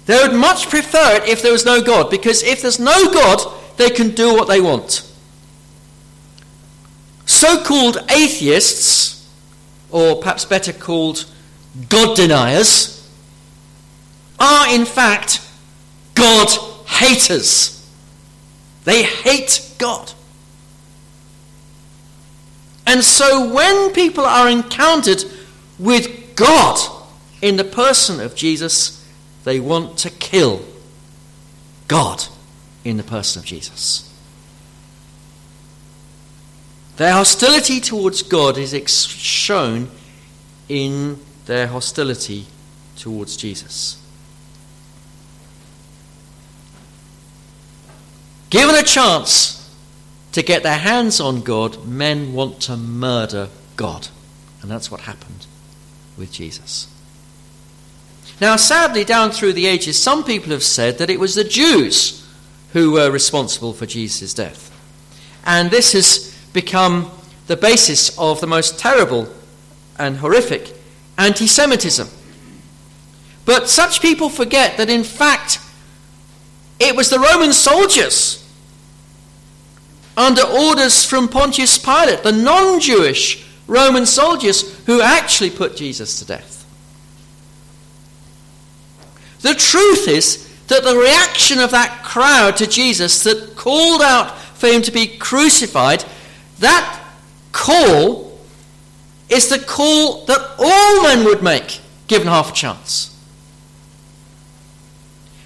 They 0.06 0.20
would 0.20 0.34
much 0.34 0.68
prefer 0.68 1.18
it 1.18 1.28
if 1.28 1.40
there 1.40 1.52
was 1.52 1.64
no 1.64 1.80
God, 1.80 2.10
because 2.10 2.42
if 2.42 2.62
there's 2.62 2.80
no 2.80 3.12
God, 3.12 3.40
they 3.76 3.90
can 3.90 4.10
do 4.10 4.34
what 4.34 4.48
they 4.48 4.60
want. 4.60 5.06
So 7.26 7.62
called 7.62 7.98
atheists, 8.10 9.19
or 9.90 10.16
perhaps 10.16 10.44
better 10.44 10.72
called 10.72 11.24
God 11.88 12.16
deniers, 12.16 13.08
are 14.38 14.74
in 14.74 14.84
fact 14.84 15.46
God 16.14 16.48
haters. 16.86 17.76
They 18.84 19.02
hate 19.02 19.74
God. 19.78 20.12
And 22.86 23.04
so 23.04 23.52
when 23.52 23.92
people 23.92 24.24
are 24.24 24.48
encountered 24.48 25.24
with 25.78 26.34
God 26.34 26.78
in 27.40 27.56
the 27.56 27.64
person 27.64 28.20
of 28.20 28.34
Jesus, 28.34 29.06
they 29.44 29.60
want 29.60 29.96
to 29.98 30.10
kill 30.10 30.64
God 31.88 32.24
in 32.84 32.96
the 32.96 33.02
person 33.02 33.40
of 33.40 33.46
Jesus. 33.46 34.09
Their 37.00 37.14
hostility 37.14 37.80
towards 37.80 38.22
God 38.22 38.58
is 38.58 38.74
ex- 38.74 39.06
shown 39.06 39.88
in 40.68 41.18
their 41.46 41.66
hostility 41.66 42.44
towards 42.94 43.38
Jesus. 43.38 43.98
Given 48.50 48.74
a 48.74 48.82
chance 48.82 49.74
to 50.32 50.42
get 50.42 50.62
their 50.62 50.76
hands 50.76 51.20
on 51.20 51.40
God, 51.40 51.86
men 51.86 52.34
want 52.34 52.60
to 52.64 52.76
murder 52.76 53.48
God. 53.76 54.08
And 54.60 54.70
that's 54.70 54.90
what 54.90 55.00
happened 55.00 55.46
with 56.18 56.30
Jesus. 56.30 56.86
Now, 58.42 58.56
sadly, 58.56 59.04
down 59.04 59.30
through 59.30 59.54
the 59.54 59.64
ages, 59.64 59.98
some 59.98 60.22
people 60.22 60.50
have 60.50 60.62
said 60.62 60.98
that 60.98 61.08
it 61.08 61.18
was 61.18 61.34
the 61.34 61.44
Jews 61.44 62.28
who 62.74 62.92
were 62.92 63.10
responsible 63.10 63.72
for 63.72 63.86
Jesus' 63.86 64.34
death. 64.34 64.66
And 65.46 65.70
this 65.70 65.94
has 65.94 66.30
become 66.52 67.10
the 67.46 67.56
basis 67.56 68.16
of 68.18 68.40
the 68.40 68.46
most 68.46 68.78
terrible 68.78 69.28
and 69.98 70.16
horrific 70.16 70.74
anti 71.18 71.46
Semitism. 71.46 72.08
But 73.44 73.68
such 73.68 74.00
people 74.00 74.28
forget 74.28 74.76
that, 74.76 74.88
in 74.88 75.04
fact, 75.04 75.60
it 76.78 76.94
was 76.96 77.10
the 77.10 77.18
Roman 77.18 77.52
soldiers 77.52 78.36
under 80.16 80.42
orders 80.42 81.04
from 81.04 81.28
Pontius 81.28 81.78
Pilate, 81.78 82.22
the 82.22 82.32
non 82.32 82.80
Jewish 82.80 83.46
Roman 83.66 84.06
soldiers, 84.06 84.78
who 84.86 85.00
actually 85.00 85.50
put 85.50 85.76
Jesus 85.76 86.18
to 86.18 86.24
death. 86.24 86.58
The 89.40 89.54
truth 89.54 90.06
is 90.06 90.48
that 90.68 90.84
the 90.84 90.96
reaction 90.96 91.58
of 91.58 91.70
that 91.70 92.02
crowd 92.04 92.56
to 92.58 92.66
Jesus 92.66 93.24
that 93.24 93.56
called 93.56 94.02
out 94.02 94.38
for 94.38 94.68
him 94.68 94.82
to 94.82 94.92
be 94.92 95.06
crucified 95.18 96.04
that 96.60 97.04
call 97.52 98.38
is 99.28 99.48
the 99.48 99.58
call 99.58 100.24
that 100.26 100.54
all 100.58 101.02
men 101.02 101.24
would 101.24 101.42
make 101.42 101.80
given 102.06 102.28
half 102.28 102.50
a 102.50 102.54
chance. 102.54 103.16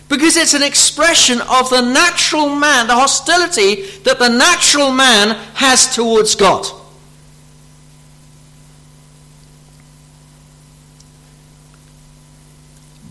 Because 0.09 0.37
it's 0.37 0.55
an 0.55 0.63
expression 0.63 1.41
of 1.41 1.71
the 1.71 1.81
natural 1.81 2.49
man, 2.49 2.87
the 2.87 2.95
hostility 2.95 3.83
that 4.05 4.19
the 4.19 4.29
natural 4.29 4.93
man 4.93 5.37
has 5.55 5.95
towards 5.95 6.35
God. 6.35 6.67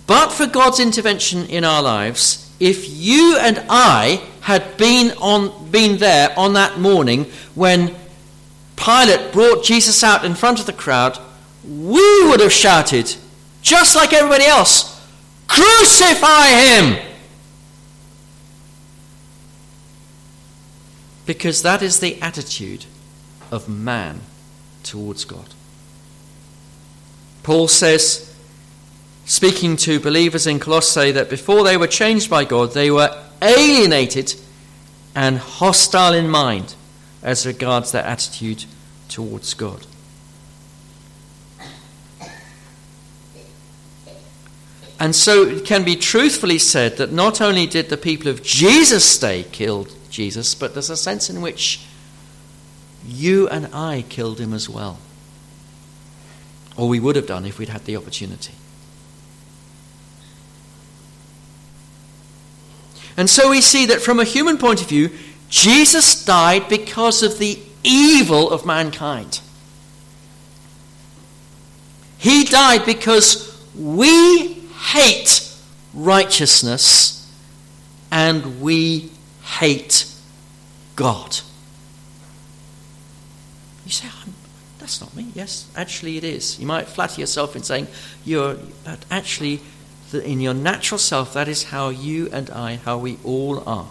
But 0.06 0.30
for 0.30 0.46
God's 0.46 0.80
intervention 0.80 1.46
in 1.48 1.64
our 1.64 1.82
lives, 1.82 2.43
if 2.64 2.90
you 2.90 3.38
and 3.38 3.62
I 3.70 4.22
had 4.40 4.78
been, 4.78 5.12
on, 5.18 5.70
been 5.70 5.98
there 5.98 6.34
on 6.40 6.54
that 6.54 6.80
morning 6.80 7.26
when 7.56 7.94
Pilate 8.78 9.34
brought 9.34 9.66
Jesus 9.66 10.02
out 10.02 10.24
in 10.24 10.34
front 10.34 10.62
of 10.62 10.66
the 10.66 10.72
crowd, 10.72 11.20
we 11.68 12.26
would 12.30 12.40
have 12.40 12.54
shouted, 12.54 13.14
just 13.62 13.98
like 13.98 14.14
everybody 14.14 14.46
else, 14.46 14.94
Crucify 15.46 16.48
him! 16.48 17.06
Because 21.26 21.64
that 21.64 21.82
is 21.82 22.00
the 22.00 22.22
attitude 22.22 22.86
of 23.52 23.68
man 23.68 24.22
towards 24.84 25.26
God. 25.26 25.50
Paul 27.44 27.68
says, 27.68 28.33
speaking 29.26 29.76
to 29.78 30.00
believers 30.00 30.48
in 30.48 30.60
Colossae, 30.60 31.12
that 31.12 31.30
before 31.30 31.64
they 31.64 31.78
were 31.78 31.88
changed 31.88 32.30
by 32.30 32.44
God, 32.44 32.74
they 32.74 32.92
were 32.92 33.16
alienated 33.42 34.36
and 35.16 35.38
hostile 35.38 36.14
in 36.14 36.30
mind 36.30 36.76
as 37.22 37.46
regards 37.46 37.92
their 37.92 38.04
attitude 38.04 38.66
towards 39.08 39.54
God. 39.54 39.86
And 45.00 45.16
so 45.16 45.44
it 45.44 45.66
can 45.66 45.84
be 45.84 45.96
truthfully 45.96 46.58
said 46.58 46.98
that 46.98 47.12
not 47.12 47.42
only 47.42 47.68
did 47.68 47.90
the 47.90 47.98
people 47.98 48.30
of 48.30 48.42
Jesus' 48.42 49.18
day 49.18 49.44
kill 49.52 49.88
Jesus, 50.10 50.56
but 50.56 50.74
there's 50.74 50.90
a 50.90 50.96
sense 50.96 51.30
in 51.30 51.42
which 51.42 51.86
you 53.06 53.50
and 53.50 53.68
I 53.74 54.06
killed 54.08 54.40
him 54.40 54.54
as 54.54 54.70
well. 54.70 55.00
Or 56.78 56.88
we 56.88 57.02
would 57.02 57.18
have 57.18 57.28
done 57.28 57.46
if 57.46 57.60
we'd 57.60 57.70
had 57.70 57.84
the 57.86 57.98
opportunity. 57.98 58.54
And 63.18 63.30
so 63.30 63.50
we 63.50 63.62
see 63.62 63.86
that 63.88 64.02
from 64.02 64.20
a 64.20 64.24
human 64.24 64.58
point 64.58 64.82
of 64.82 64.90
view, 64.90 65.12
Jesus 65.50 66.26
died 66.26 66.68
because 66.68 67.22
of 67.22 67.38
the 67.38 67.60
evil 67.84 68.50
of 68.50 68.66
mankind. 68.66 69.40
He 72.18 72.44
died 72.46 72.86
because 72.86 73.62
we 73.76 74.54
hate 74.94 75.54
righteousness 75.94 77.32
and 78.12 78.62
we 78.62 79.12
hate 79.44 80.06
God. 80.96 81.40
You 83.86 83.92
say, 83.92 84.08
that's 84.80 85.02
not 85.02 85.16
me. 85.16 85.28
Yes, 85.34 85.70
actually 85.76 86.18
it 86.18 86.24
is. 86.24 86.60
You 86.60 86.66
might 86.66 86.88
flatter 86.88 87.20
yourself 87.20 87.56
in 87.56 87.64
saying 87.64 87.88
you're, 88.26 88.58
but 88.84 89.06
actually, 89.12 89.62
in 90.14 90.40
your 90.40 90.54
natural 90.54 90.98
self, 90.98 91.34
that 91.34 91.48
is 91.48 91.66
how 91.66 91.90
you 91.90 92.30
and 92.32 92.50
I, 92.50 92.76
how 92.76 92.98
we 92.98 93.18
all 93.24 93.68
are. 93.68 93.88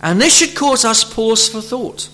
And 0.00 0.20
this 0.20 0.36
should 0.36 0.54
cause 0.54 0.84
us 0.84 1.04
pause 1.04 1.48
for 1.48 1.60
thought. 1.60 2.08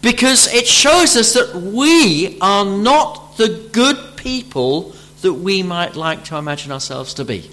Because 0.00 0.52
it 0.52 0.66
shows 0.66 1.16
us 1.16 1.34
that 1.34 1.54
we 1.54 2.38
are 2.40 2.64
not 2.64 3.36
the 3.36 3.68
good 3.72 4.16
people 4.16 4.94
that 5.22 5.34
we 5.34 5.62
might 5.62 5.96
like 5.96 6.24
to 6.24 6.36
imagine 6.36 6.72
ourselves 6.72 7.14
to 7.14 7.24
be. 7.24 7.50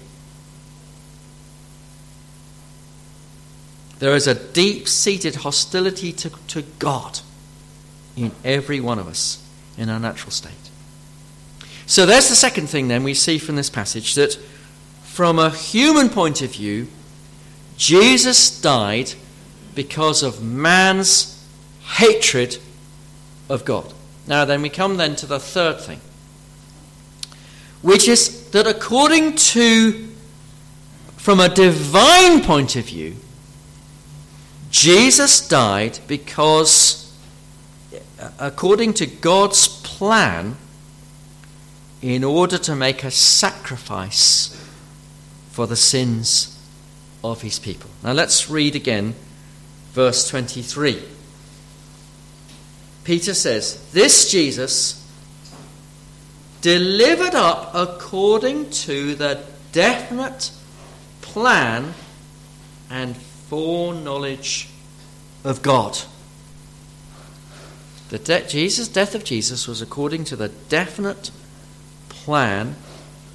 There 3.98 4.14
is 4.14 4.26
a 4.26 4.34
deep 4.34 4.88
seated 4.88 5.36
hostility 5.36 6.12
to, 6.12 6.30
to 6.48 6.62
God 6.78 7.20
in 8.16 8.30
every 8.44 8.80
one 8.80 8.98
of 8.98 9.08
us 9.08 9.45
in 9.76 9.88
our 9.88 9.98
natural 9.98 10.30
state. 10.30 10.52
So 11.86 12.04
there's 12.04 12.28
the 12.28 12.34
second 12.34 12.68
thing 12.68 12.88
then 12.88 13.04
we 13.04 13.14
see 13.14 13.38
from 13.38 13.56
this 13.56 13.70
passage 13.70 14.14
that 14.14 14.34
from 15.02 15.38
a 15.38 15.50
human 15.50 16.08
point 16.08 16.42
of 16.42 16.52
view, 16.52 16.88
Jesus 17.76 18.60
died 18.60 19.12
because 19.74 20.22
of 20.22 20.42
man's 20.42 21.46
hatred 21.96 22.58
of 23.48 23.64
God. 23.64 23.92
Now, 24.26 24.44
then, 24.44 24.60
we 24.62 24.68
come 24.68 24.96
then 24.96 25.14
to 25.16 25.26
the 25.26 25.38
third 25.38 25.80
thing, 25.80 26.00
which 27.80 28.08
is 28.08 28.50
that 28.50 28.66
according 28.66 29.36
to, 29.36 30.08
from 31.16 31.38
a 31.38 31.48
divine 31.48 32.42
point 32.42 32.74
of 32.74 32.86
view, 32.86 33.16
Jesus 34.70 35.46
died 35.46 36.00
because, 36.08 37.05
according 38.38 38.94
to 38.94 39.06
God's 39.06 39.68
plan, 39.82 40.56
in 42.02 42.22
order 42.22 42.58
to 42.58 42.76
make 42.76 43.02
a 43.02 43.10
sacrifice 43.10 44.52
for 45.50 45.66
the 45.66 45.76
sins 45.76 46.56
of 47.24 47.42
his 47.42 47.58
people. 47.58 47.90
Now 48.02 48.12
let's 48.12 48.50
read 48.50 48.76
again 48.76 49.14
verse 49.92 50.28
23. 50.28 51.02
Peter 53.04 53.34
says, 53.34 53.90
This 53.92 54.30
Jesus 54.30 55.02
delivered 56.60 57.34
up 57.34 57.70
according 57.74 58.70
to 58.70 59.14
the 59.14 59.42
definite 59.72 60.50
plan 61.22 61.94
and 62.90 63.16
foreknowledge 63.16 64.68
of 65.44 65.62
God. 65.62 65.98
The 68.08 68.18
de- 68.18 68.46
Jesus, 68.46 68.88
death 68.88 69.14
of 69.14 69.24
Jesus 69.24 69.66
was 69.66 69.82
according 69.82 70.24
to 70.24 70.36
the 70.36 70.48
definite 70.68 71.30
plan 72.08 72.76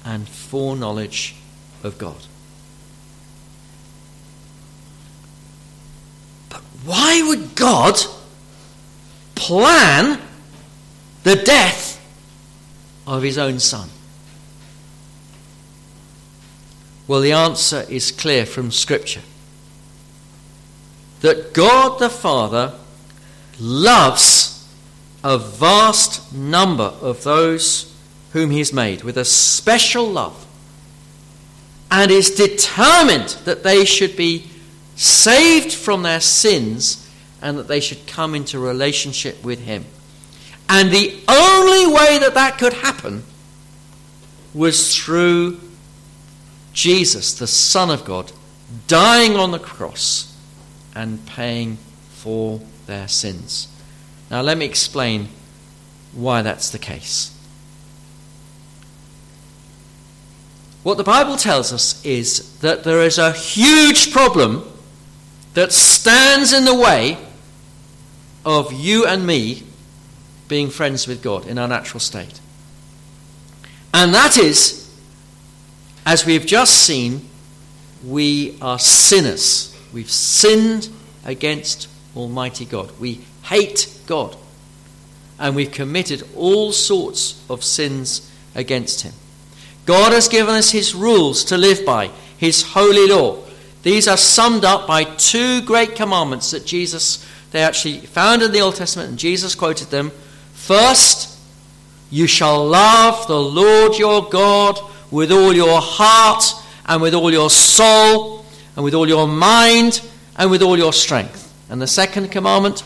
and 0.04 0.28
foreknowledge 0.28 1.36
of 1.82 1.98
God. 1.98 2.26
But 6.48 6.62
why 6.84 7.22
would 7.26 7.54
God 7.54 7.96
plan 9.34 10.20
the 11.22 11.36
death 11.36 12.00
of 13.06 13.22
his 13.22 13.36
own 13.36 13.58
son? 13.58 13.90
Well, 17.06 17.20
the 17.20 17.32
answer 17.32 17.84
is 17.88 18.10
clear 18.10 18.46
from 18.46 18.70
Scripture 18.70 19.22
that 21.20 21.52
God 21.52 21.98
the 21.98 22.08
Father 22.08 22.74
loves 23.60 24.61
a 25.24 25.38
vast 25.38 26.32
number 26.34 26.94
of 27.00 27.22
those 27.24 27.94
whom 28.32 28.50
he 28.50 28.58
has 28.58 28.72
made 28.72 29.02
with 29.02 29.16
a 29.16 29.24
special 29.24 30.06
love 30.06 30.46
and 31.90 32.10
is 32.10 32.30
determined 32.30 33.28
that 33.44 33.62
they 33.62 33.84
should 33.84 34.16
be 34.16 34.46
saved 34.96 35.72
from 35.72 36.02
their 36.02 36.20
sins 36.20 37.10
and 37.42 37.58
that 37.58 37.68
they 37.68 37.80
should 37.80 38.06
come 38.06 38.34
into 38.34 38.58
relationship 38.58 39.44
with 39.44 39.60
Him. 39.60 39.84
And 40.68 40.90
the 40.90 41.20
only 41.28 41.86
way 41.86 42.18
that 42.18 42.34
that 42.34 42.56
could 42.56 42.72
happen 42.72 43.24
was 44.54 44.96
through 44.96 45.60
Jesus, 46.72 47.34
the 47.34 47.46
Son 47.46 47.90
of 47.90 48.04
God, 48.04 48.32
dying 48.86 49.36
on 49.36 49.50
the 49.50 49.58
cross 49.58 50.34
and 50.94 51.24
paying 51.26 51.76
for 52.10 52.60
their 52.86 53.08
sins. 53.08 53.68
Now, 54.32 54.40
let 54.40 54.56
me 54.56 54.64
explain 54.64 55.28
why 56.14 56.40
that's 56.40 56.70
the 56.70 56.78
case. 56.78 57.36
What 60.82 60.96
the 60.96 61.04
Bible 61.04 61.36
tells 61.36 61.70
us 61.70 62.02
is 62.02 62.58
that 62.60 62.82
there 62.82 63.02
is 63.02 63.18
a 63.18 63.32
huge 63.32 64.10
problem 64.10 64.64
that 65.52 65.70
stands 65.70 66.54
in 66.54 66.64
the 66.64 66.74
way 66.74 67.18
of 68.46 68.72
you 68.72 69.06
and 69.06 69.26
me 69.26 69.64
being 70.48 70.70
friends 70.70 71.06
with 71.06 71.22
God 71.22 71.46
in 71.46 71.58
our 71.58 71.68
natural 71.68 72.00
state. 72.00 72.40
And 73.92 74.14
that 74.14 74.38
is, 74.38 74.90
as 76.06 76.24
we've 76.24 76.46
just 76.46 76.72
seen, 76.72 77.28
we 78.02 78.56
are 78.62 78.78
sinners. 78.78 79.78
We've 79.92 80.10
sinned 80.10 80.88
against 81.22 81.86
Almighty 82.16 82.64
God. 82.64 82.98
We 82.98 83.20
hate 83.42 84.01
God. 84.06 84.36
And 85.38 85.56
we've 85.56 85.72
committed 85.72 86.28
all 86.36 86.72
sorts 86.72 87.44
of 87.48 87.64
sins 87.64 88.30
against 88.54 89.02
Him. 89.02 89.12
God 89.86 90.12
has 90.12 90.28
given 90.28 90.54
us 90.54 90.70
His 90.70 90.94
rules 90.94 91.44
to 91.44 91.58
live 91.58 91.84
by, 91.84 92.10
His 92.38 92.62
holy 92.62 93.08
law. 93.08 93.42
These 93.82 94.06
are 94.06 94.16
summed 94.16 94.64
up 94.64 94.86
by 94.86 95.04
two 95.04 95.62
great 95.62 95.96
commandments 95.96 96.52
that 96.52 96.64
Jesus 96.64 97.26
They 97.52 97.62
actually 97.62 97.98
found 97.98 98.42
in 98.42 98.50
the 98.50 98.60
Old 98.60 98.76
Testament, 98.76 99.10
and 99.10 99.18
Jesus 99.18 99.54
quoted 99.54 99.88
them. 99.88 100.10
First, 100.54 101.38
you 102.10 102.26
shall 102.26 102.66
love 102.66 103.26
the 103.26 103.38
Lord 103.38 103.98
your 103.98 104.28
God 104.28 104.78
with 105.10 105.30
all 105.30 105.52
your 105.52 105.80
heart 105.80 106.44
and 106.86 107.02
with 107.02 107.14
all 107.14 107.30
your 107.30 107.50
soul 107.50 108.46
and 108.74 108.84
with 108.84 108.94
all 108.94 109.06
your 109.06 109.28
mind 109.28 110.00
and 110.36 110.50
with 110.50 110.62
all 110.62 110.78
your 110.78 110.94
strength. 110.94 111.52
And 111.68 111.80
the 111.80 111.86
second 111.86 112.30
commandment, 112.30 112.82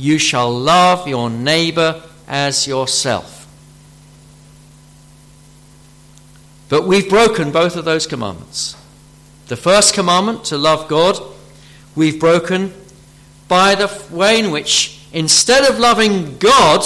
you 0.00 0.18
shall 0.18 0.50
love 0.50 1.06
your 1.06 1.28
neighbor 1.28 2.02
as 2.26 2.66
yourself. 2.66 3.46
But 6.68 6.86
we've 6.86 7.08
broken 7.08 7.50
both 7.50 7.76
of 7.76 7.84
those 7.84 8.06
commandments. 8.06 8.76
The 9.48 9.56
first 9.56 9.92
commandment, 9.92 10.44
to 10.44 10.56
love 10.56 10.88
God, 10.88 11.18
we've 11.94 12.18
broken 12.18 12.72
by 13.48 13.74
the 13.74 14.02
way 14.10 14.38
in 14.38 14.52
which, 14.52 15.04
instead 15.12 15.68
of 15.68 15.78
loving 15.78 16.38
God, 16.38 16.84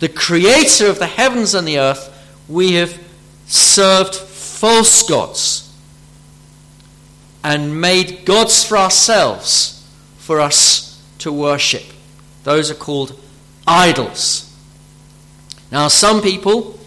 the 0.00 0.08
creator 0.08 0.88
of 0.88 0.98
the 0.98 1.06
heavens 1.06 1.54
and 1.54 1.68
the 1.68 1.78
earth, 1.78 2.08
we 2.48 2.72
have 2.72 2.98
served 3.46 4.14
false 4.14 5.06
gods 5.06 5.70
and 7.44 7.80
made 7.80 8.24
gods 8.24 8.64
for 8.64 8.78
ourselves 8.78 9.86
for 10.16 10.40
us 10.40 10.91
to 11.22 11.32
worship. 11.32 11.84
Those 12.44 12.70
are 12.70 12.74
called 12.74 13.18
idols. 13.66 14.48
Now, 15.70 15.88
some 15.88 16.20
people 16.20 16.78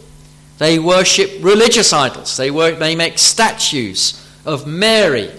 they 0.57 0.79
worship 0.79 1.31
religious 1.41 1.91
idols. 1.91 2.37
They, 2.37 2.49
work, 2.49 2.79
they 2.79 2.95
make 2.95 3.17
statues 3.19 4.25
of 4.45 4.65
Mary 4.65 5.31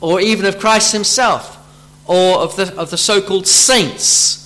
or 0.00 0.20
even 0.20 0.46
of 0.46 0.58
Christ 0.58 0.92
himself 0.92 1.54
or 2.06 2.38
of 2.38 2.54
the, 2.54 2.74
of 2.76 2.90
the 2.90 2.96
so 2.96 3.20
called 3.20 3.46
saints. 3.46 4.42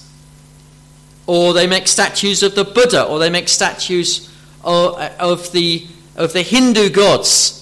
Or 1.26 1.52
they 1.52 1.66
make 1.66 1.86
statues 1.86 2.42
of 2.42 2.54
the 2.54 2.64
Buddha 2.64 3.04
or 3.04 3.18
they 3.18 3.30
make 3.30 3.48
statues 3.48 4.34
of, 4.64 4.98
of, 5.18 5.52
the, 5.52 5.86
of 6.16 6.32
the 6.32 6.42
Hindu 6.42 6.88
gods. 6.90 7.59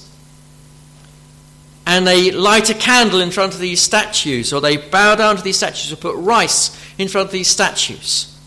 And 1.88 2.06
they 2.06 2.30
light 2.30 2.68
a 2.68 2.74
candle 2.74 3.22
in 3.22 3.30
front 3.30 3.54
of 3.54 3.60
these 3.60 3.80
statues 3.80 4.52
or 4.52 4.60
they 4.60 4.76
bow 4.76 5.14
down 5.14 5.36
to 5.36 5.42
these 5.42 5.56
statues 5.56 5.90
or 5.90 5.96
put 5.96 6.14
rice 6.16 6.78
in 6.98 7.08
front 7.08 7.24
of 7.28 7.32
these 7.32 7.48
statues. 7.48 8.38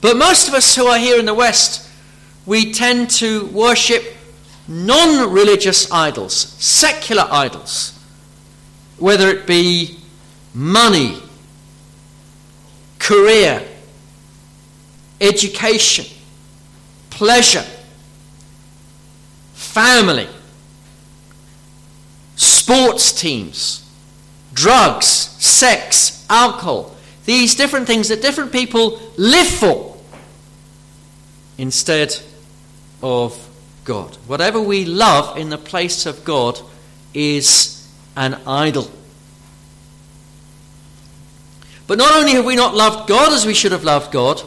But 0.00 0.16
most 0.16 0.46
of 0.46 0.54
us 0.54 0.76
who 0.76 0.86
are 0.86 0.96
here 0.96 1.18
in 1.18 1.26
the 1.26 1.34
West, 1.34 1.90
we 2.46 2.72
tend 2.72 3.10
to 3.10 3.46
worship 3.46 4.16
non 4.68 5.32
religious 5.32 5.90
idols, 5.90 6.32
secular 6.32 7.26
idols, 7.32 7.98
whether 8.96 9.28
it 9.28 9.44
be 9.44 9.98
money, 10.54 11.20
career, 13.00 13.66
education, 15.20 16.06
pleasure, 17.10 17.66
family, 19.54 20.28
sports 22.66 23.12
teams, 23.12 23.88
drugs, 24.52 25.06
sex, 25.06 26.26
alcohol, 26.28 26.96
these 27.24 27.54
different 27.54 27.86
things 27.86 28.08
that 28.08 28.20
different 28.20 28.50
people 28.50 29.00
live 29.16 29.46
for 29.46 29.96
instead 31.58 32.18
of 33.04 33.38
God. 33.84 34.16
Whatever 34.26 34.60
we 34.60 34.84
love 34.84 35.38
in 35.38 35.48
the 35.48 35.58
place 35.58 36.06
of 36.06 36.24
God 36.24 36.58
is 37.14 37.88
an 38.16 38.34
idol. 38.48 38.90
But 41.86 41.98
not 41.98 42.16
only 42.16 42.32
have 42.32 42.44
we 42.44 42.56
not 42.56 42.74
loved 42.74 43.08
God 43.08 43.32
as 43.32 43.46
we 43.46 43.54
should 43.54 43.70
have 43.70 43.84
loved 43.84 44.10
God, 44.10 44.42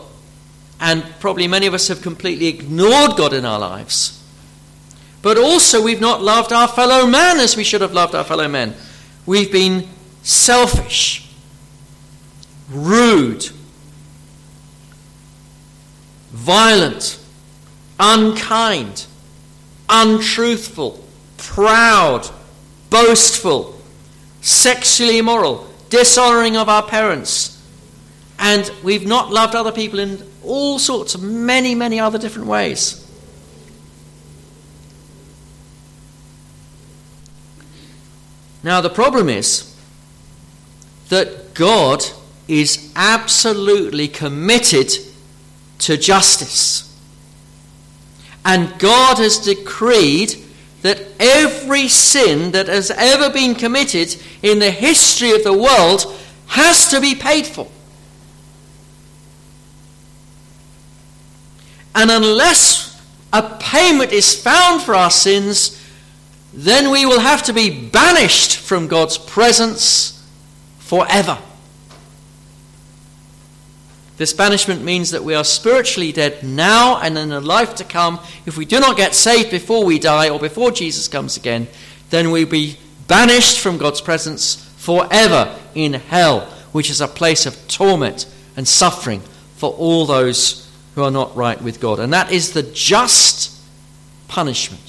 and 0.82 1.06
probably 1.22 1.48
many 1.48 1.68
of 1.68 1.74
us 1.74 1.88
have 1.88 2.02
completely 2.02 2.48
ignored 2.48 3.16
God 3.16 3.32
in 3.32 3.46
our 3.46 3.60
lives, 3.60 4.19
but 5.22 5.38
also 5.38 5.82
we've 5.82 6.02
not 6.02 6.22
loved 6.22 6.54
our 6.54 6.68
fellow 6.68 7.06
man 7.06 7.40
as 7.40 7.58
we 7.58 7.64
should 7.64 7.82
have 7.82 7.94
loved 7.94 8.16
our 8.16 8.24
fellow 8.24 8.48
men. 8.48 8.76
We've 9.26 9.52
been 9.52 9.88
selfish 10.24 11.30
rude, 12.70 13.50
violent, 16.32 17.20
unkind, 18.00 19.06
untruthful, 19.90 21.04
proud, 21.38 22.30
boastful, 22.90 23.80
sexually 24.42 25.18
immoral, 25.18 25.68
dishonoring 25.90 26.56
of 26.56 26.70
our 26.70 26.84
parents. 26.84 27.56
And 28.38 28.72
we've 28.84 29.06
not 29.06 29.32
loved 29.32 29.56
other 29.56 29.72
people 29.72 30.00
in 30.00 30.24
all 30.44 30.80
sorts 30.80 31.14
of 31.16 31.22
many, 31.22 31.76
many 31.76 32.00
other 32.00 32.18
different 32.18 32.48
ways. 32.48 32.99
Now, 38.64 38.82
the 38.82 38.90
problem 38.90 39.30
is 39.30 39.76
that 41.10 41.54
God 41.54 42.04
is 42.48 42.92
absolutely 42.96 44.08
committed 44.08 44.92
to 45.80 45.98
justice. 45.98 46.86
And 48.44 48.78
God 48.80 49.18
has 49.18 49.38
decreed 49.38 50.36
that 50.82 51.02
every 51.20 51.88
sin 51.88 52.52
that 52.52 52.68
has 52.68 52.90
ever 52.92 53.30
been 53.30 53.56
committed 53.56 54.16
in 54.42 54.60
the 54.60 54.72
history 54.72 55.32
of 55.32 55.44
the 55.44 55.54
world 55.54 56.18
has 56.48 56.90
to 56.90 57.02
be 57.02 57.16
paid 57.16 57.46
for. 57.46 57.68
And 61.94 62.10
unless 62.10 63.02
a 63.34 63.58
payment 63.60 64.12
is 64.12 64.42
found 64.42 64.82
for 64.82 64.96
our 64.96 65.12
sins, 65.12 65.79
then 66.66 66.92
we 66.92 67.06
will 67.06 67.22
have 67.22 67.44
to 67.44 67.54
be 67.54 67.70
banished 67.88 68.58
from 68.58 68.90
God's 68.90 69.18
presence 69.18 70.22
forever. 70.80 71.38
This 74.18 74.34
banishment 74.34 74.84
means 74.84 75.12
that 75.12 75.24
we 75.24 75.36
are 75.36 75.46
spiritually 75.46 76.12
dead 76.12 76.44
now 76.44 77.00
and 77.00 77.18
in 77.18 77.30
the 77.30 77.40
life 77.40 77.76
to 77.76 77.86
come. 77.86 78.20
If 78.46 78.58
we 78.58 78.66
do 78.66 78.82
not 78.82 78.98
get 78.98 79.16
saved 79.16 79.52
before 79.52 79.86
we 79.86 80.00
die 80.00 80.30
or 80.30 80.38
before 80.38 80.72
Jesus 80.72 81.08
comes 81.08 81.38
again, 81.38 81.70
then 82.10 82.30
we'll 82.30 82.46
be 82.46 82.78
banished 83.08 83.62
from 83.62 83.78
God's 83.78 84.02
presence 84.02 84.56
forever 84.76 85.58
in 85.76 85.94
hell, 85.94 86.42
which 86.74 86.90
is 86.90 87.00
a 87.00 87.08
place 87.08 87.46
of 87.46 87.70
torment 87.70 88.26
and 88.58 88.68
suffering 88.68 89.22
for 89.56 89.72
all 89.72 90.06
those 90.06 90.70
who 90.96 91.04
are 91.04 91.12
not 91.12 91.34
right 91.38 91.62
with 91.62 91.80
God. 91.80 92.02
And 92.02 92.12
that 92.12 92.34
is 92.34 92.52
the 92.52 92.64
just 92.64 93.58
punishment 94.28 94.89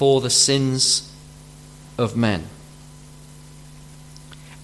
for 0.00 0.22
the 0.22 0.30
sins 0.30 1.14
of 1.98 2.16
men. 2.16 2.42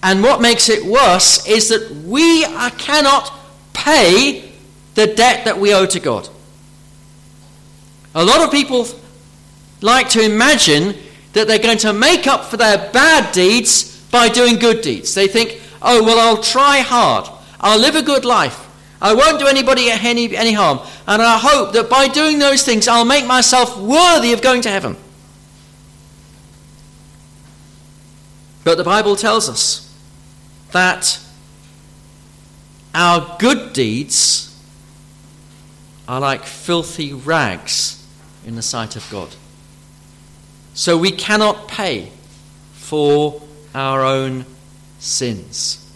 And 0.03 0.22
what 0.22 0.40
makes 0.40 0.70
it 0.70 0.87
worse 0.87 1.46
is 1.46 1.68
that 1.68 1.90
we 2.07 2.44
cannot 2.79 3.31
pay 3.75 4.51
the 4.94 5.09
debt 5.09 5.44
that 5.44 5.59
we 5.59 5.75
owe 5.75 5.85
to 5.85 6.01
God. 6.01 6.27
A 8.14 8.25
lot 8.25 8.40
of 8.40 8.51
people 8.51 8.87
like 9.83 10.09
to 10.09 10.22
imagine 10.22 10.94
that 11.35 11.46
they're 11.46 11.59
going 11.59 11.85
to 11.85 11.92
make 11.92 12.27
up 12.27 12.46
for 12.46 12.57
their 12.57 12.90
bad 12.90 13.31
deeds 13.33 14.01
by 14.11 14.31
doing 14.31 14.57
good 14.57 14.81
deeds. 14.81 15.14
They 15.14 15.29
think, 15.29 15.61
oh, 15.83 16.03
well, 16.03 16.18
I'll 16.18 16.42
try 16.42 16.79
hard. 16.79 17.29
I'll 17.61 17.79
live 17.79 17.94
a 17.94 18.01
good 18.01 18.25
life. 18.25 18.59
I 19.03 19.12
won't 19.12 19.38
do 19.38 19.46
anybody 19.46 19.90
any, 19.90 20.35
any 20.35 20.55
harm. 20.55 20.81
And 21.07 21.20
I 21.20 21.37
hope 21.37 21.75
that 21.75 21.90
by 21.90 22.09
doing 22.09 22.38
those 22.38 22.62
things, 22.62 22.88
I'll 22.88 23.05
make 23.05 23.27
myself 23.27 23.79
worthy 23.79 24.33
of 24.33 24.40
going 24.40 24.62
to 24.62 24.70
heaven. 24.70 24.96
But 28.66 28.79
the 28.79 28.83
Bible 28.83 29.14
tells 29.14 29.48
us 29.48 29.96
that 30.72 31.20
our 32.92 33.37
good 33.38 33.72
deeds 33.72 34.61
are 36.09 36.18
like 36.18 36.42
filthy 36.42 37.12
rags 37.12 38.05
in 38.44 38.57
the 38.57 38.62
sight 38.62 38.96
of 38.96 39.09
God. 39.09 39.29
So 40.74 40.98
we 40.98 41.12
cannot 41.12 41.68
pay 41.68 42.11
for 42.72 43.40
our 43.72 44.05
own 44.05 44.44
sins. 44.98 45.88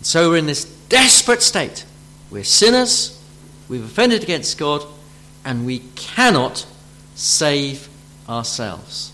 So 0.00 0.30
we're 0.30 0.38
in 0.38 0.46
this 0.46 0.64
desperate 0.88 1.42
state. 1.42 1.84
We're 2.30 2.44
sinners, 2.44 3.22
we've 3.68 3.84
offended 3.84 4.22
against 4.22 4.56
God, 4.56 4.82
and 5.44 5.66
we 5.66 5.80
cannot 5.96 6.64
save 7.14 7.90
ourselves. 8.26 9.13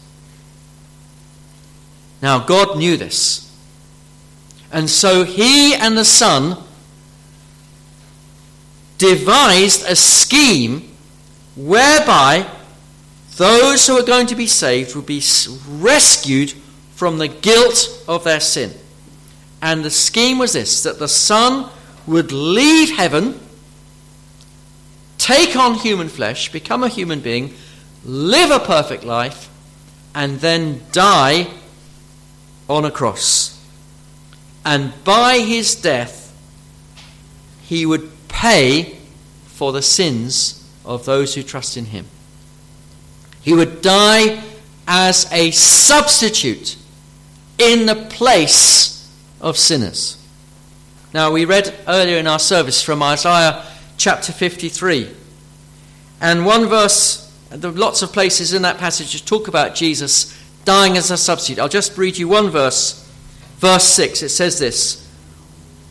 Now, 2.23 2.41
God 2.41 2.77
knew 2.77 2.97
this. 2.97 3.47
And 4.73 4.89
so 4.89 5.25
he 5.25 5.75
and 5.75 5.97
the 5.97 6.05
Son 6.05 6.57
devised 8.99 9.85
a 9.87 9.97
scheme 9.97 10.89
whereby 11.57 12.47
those 13.37 13.87
who 13.87 13.99
are 13.99 14.05
going 14.05 14.27
to 14.27 14.35
be 14.35 14.47
saved 14.47 14.95
will 14.95 15.03
be 15.03 15.23
rescued 15.67 16.53
from 16.95 17.19
the 17.19 17.29
guilt 17.29 18.05
of 18.07 18.25
their 18.25 18.41
sin. 18.41 18.73
And 19.63 19.85
the 19.85 19.91
scheme 19.91 20.39
was 20.39 20.53
this 20.53 20.83
that 20.83 20.99
the 20.99 21.09
Son 21.09 21.71
would 22.07 22.33
leave 22.33 22.97
heaven, 22.97 23.41
take 25.19 25.57
on 25.57 25.75
human 25.75 26.09
flesh, 26.09 26.53
become 26.53 26.83
a 26.83 26.89
human 26.89 27.21
being, 27.21 27.55
live 28.05 28.51
a 28.51 28.65
perfect 28.65 29.05
life, 29.05 29.49
and 30.15 30.41
then 30.41 30.83
die 30.93 31.47
on 32.71 32.85
a 32.85 32.91
cross. 32.91 33.61
And 34.65 34.93
by 35.03 35.41
his 35.41 35.75
death, 35.75 36.33
he 37.63 37.85
would 37.85 38.11
pay 38.29 38.97
for 39.47 39.73
the 39.73 39.83
sins 39.83 40.57
of 40.85 41.05
those 41.05 41.35
who 41.35 41.43
trust 41.43 41.77
in 41.77 41.87
him. 41.87 42.07
He 43.43 43.53
would 43.53 43.83
die 43.83 44.43
as 44.87 45.31
a 45.33 45.51
substitute 45.51 46.77
in 47.59 47.87
the 47.87 47.95
place 47.95 49.11
of 49.41 49.57
sinners. 49.59 50.17
Now, 51.13 51.33
we 51.33 51.45
read 51.45 51.75
earlier 51.89 52.19
in 52.19 52.29
our 52.29 52.39
service 52.39 52.83
from 52.83 53.03
Isaiah 53.03 53.65
chapter 53.97 54.33
53. 54.33 55.11
And 56.21 56.47
one 56.47 56.67
verse, 56.67 57.35
there 57.51 57.71
are 57.71 57.75
lots 57.75 58.03
of 58.03 58.13
places 58.13 58.53
in 58.53 58.63
that 58.63 58.79
passage 58.79 59.11
to 59.13 59.25
talk 59.25 59.49
about 59.49 59.75
Jesus 59.75 60.40
dying 60.65 60.97
as 60.97 61.11
a 61.11 61.17
substitute. 61.17 61.59
I'll 61.59 61.69
just 61.69 61.97
read 61.97 62.19
you 62.19 62.29
one 62.29 62.51
verse. 62.51 63.07
Verse 63.59 63.85
6, 63.85 64.23
it 64.23 64.29
says 64.31 64.59
this 64.59 65.07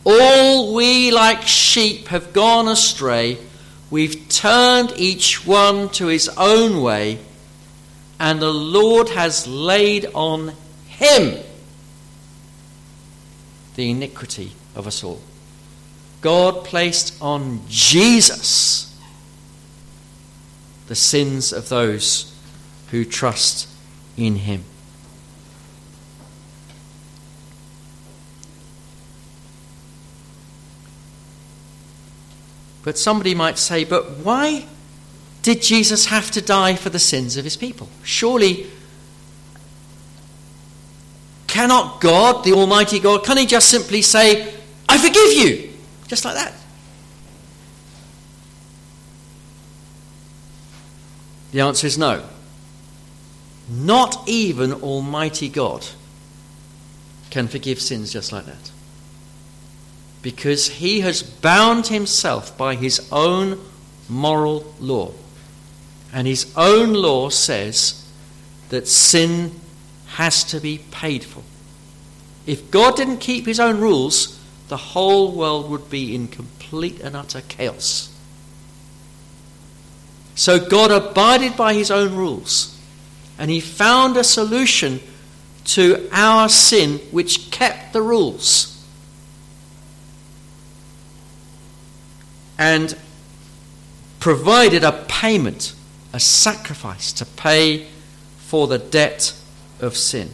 All 0.04 0.74
we 0.74 1.10
like 1.10 1.42
sheep 1.42 2.08
have 2.08 2.32
gone 2.32 2.68
astray. 2.68 3.38
We've 3.90 4.28
turned 4.28 4.92
each 4.96 5.46
one 5.46 5.88
to 5.90 6.06
his 6.06 6.28
own 6.36 6.82
way, 6.82 7.18
and 8.18 8.40
the 8.40 8.52
Lord 8.52 9.08
has 9.10 9.46
laid 9.46 10.06
on 10.14 10.54
him 10.86 11.42
the 13.74 13.90
iniquity 13.90 14.52
of 14.76 14.86
us 14.86 15.02
all. 15.02 15.20
God 16.20 16.64
placed 16.64 17.20
on 17.22 17.62
Jesus 17.68 18.86
the 20.88 20.94
sins 20.94 21.52
of 21.52 21.68
those 21.68 22.36
who 22.90 23.04
trust 23.04 23.68
in 24.20 24.36
him. 24.36 24.64
But 32.82 32.98
somebody 32.98 33.34
might 33.34 33.58
say, 33.58 33.84
but 33.84 34.18
why 34.18 34.66
did 35.42 35.62
Jesus 35.62 36.06
have 36.06 36.30
to 36.32 36.40
die 36.40 36.74
for 36.74 36.90
the 36.90 36.98
sins 36.98 37.36
of 37.36 37.44
his 37.44 37.56
people? 37.56 37.88
Surely, 38.02 38.66
cannot 41.46 42.00
God, 42.00 42.44
the 42.44 42.52
Almighty 42.52 42.98
God, 43.00 43.24
can 43.24 43.36
he 43.36 43.46
just 43.46 43.68
simply 43.68 44.02
say, 44.02 44.54
I 44.88 44.98
forgive 44.98 45.32
you? 45.32 45.70
Just 46.08 46.24
like 46.24 46.34
that. 46.34 46.54
The 51.52 51.60
answer 51.60 51.86
is 51.86 51.98
no. 51.98 52.24
Not 53.70 54.28
even 54.28 54.72
Almighty 54.72 55.48
God 55.48 55.86
can 57.30 57.46
forgive 57.46 57.80
sins 57.80 58.12
just 58.12 58.32
like 58.32 58.46
that. 58.46 58.72
Because 60.22 60.68
he 60.68 61.00
has 61.00 61.22
bound 61.22 61.86
himself 61.86 62.58
by 62.58 62.74
his 62.74 63.08
own 63.12 63.60
moral 64.08 64.74
law. 64.80 65.12
And 66.12 66.26
his 66.26 66.52
own 66.56 66.92
law 66.92 67.28
says 67.28 68.04
that 68.70 68.88
sin 68.88 69.52
has 70.08 70.42
to 70.44 70.60
be 70.60 70.78
paid 70.90 71.22
for. 71.22 71.42
If 72.46 72.70
God 72.72 72.96
didn't 72.96 73.18
keep 73.18 73.46
his 73.46 73.60
own 73.60 73.80
rules, 73.80 74.40
the 74.68 74.76
whole 74.76 75.32
world 75.32 75.70
would 75.70 75.88
be 75.88 76.14
in 76.14 76.26
complete 76.26 77.00
and 77.00 77.14
utter 77.14 77.42
chaos. 77.42 78.12
So 80.34 80.58
God 80.58 80.90
abided 80.90 81.56
by 81.56 81.74
his 81.74 81.90
own 81.90 82.14
rules, 82.14 82.79
and 83.40 83.50
he 83.50 83.58
found 83.58 84.18
a 84.18 84.22
solution 84.22 85.00
to 85.64 86.08
our 86.12 86.46
sin 86.48 86.98
which 87.10 87.50
kept 87.50 87.94
the 87.94 88.02
rules. 88.02 88.86
And 92.58 92.94
provided 94.20 94.84
a 94.84 94.92
payment, 95.08 95.74
a 96.12 96.20
sacrifice 96.20 97.14
to 97.14 97.24
pay 97.24 97.86
for 98.36 98.66
the 98.66 98.76
debt 98.76 99.34
of 99.80 99.96
sin. 99.96 100.28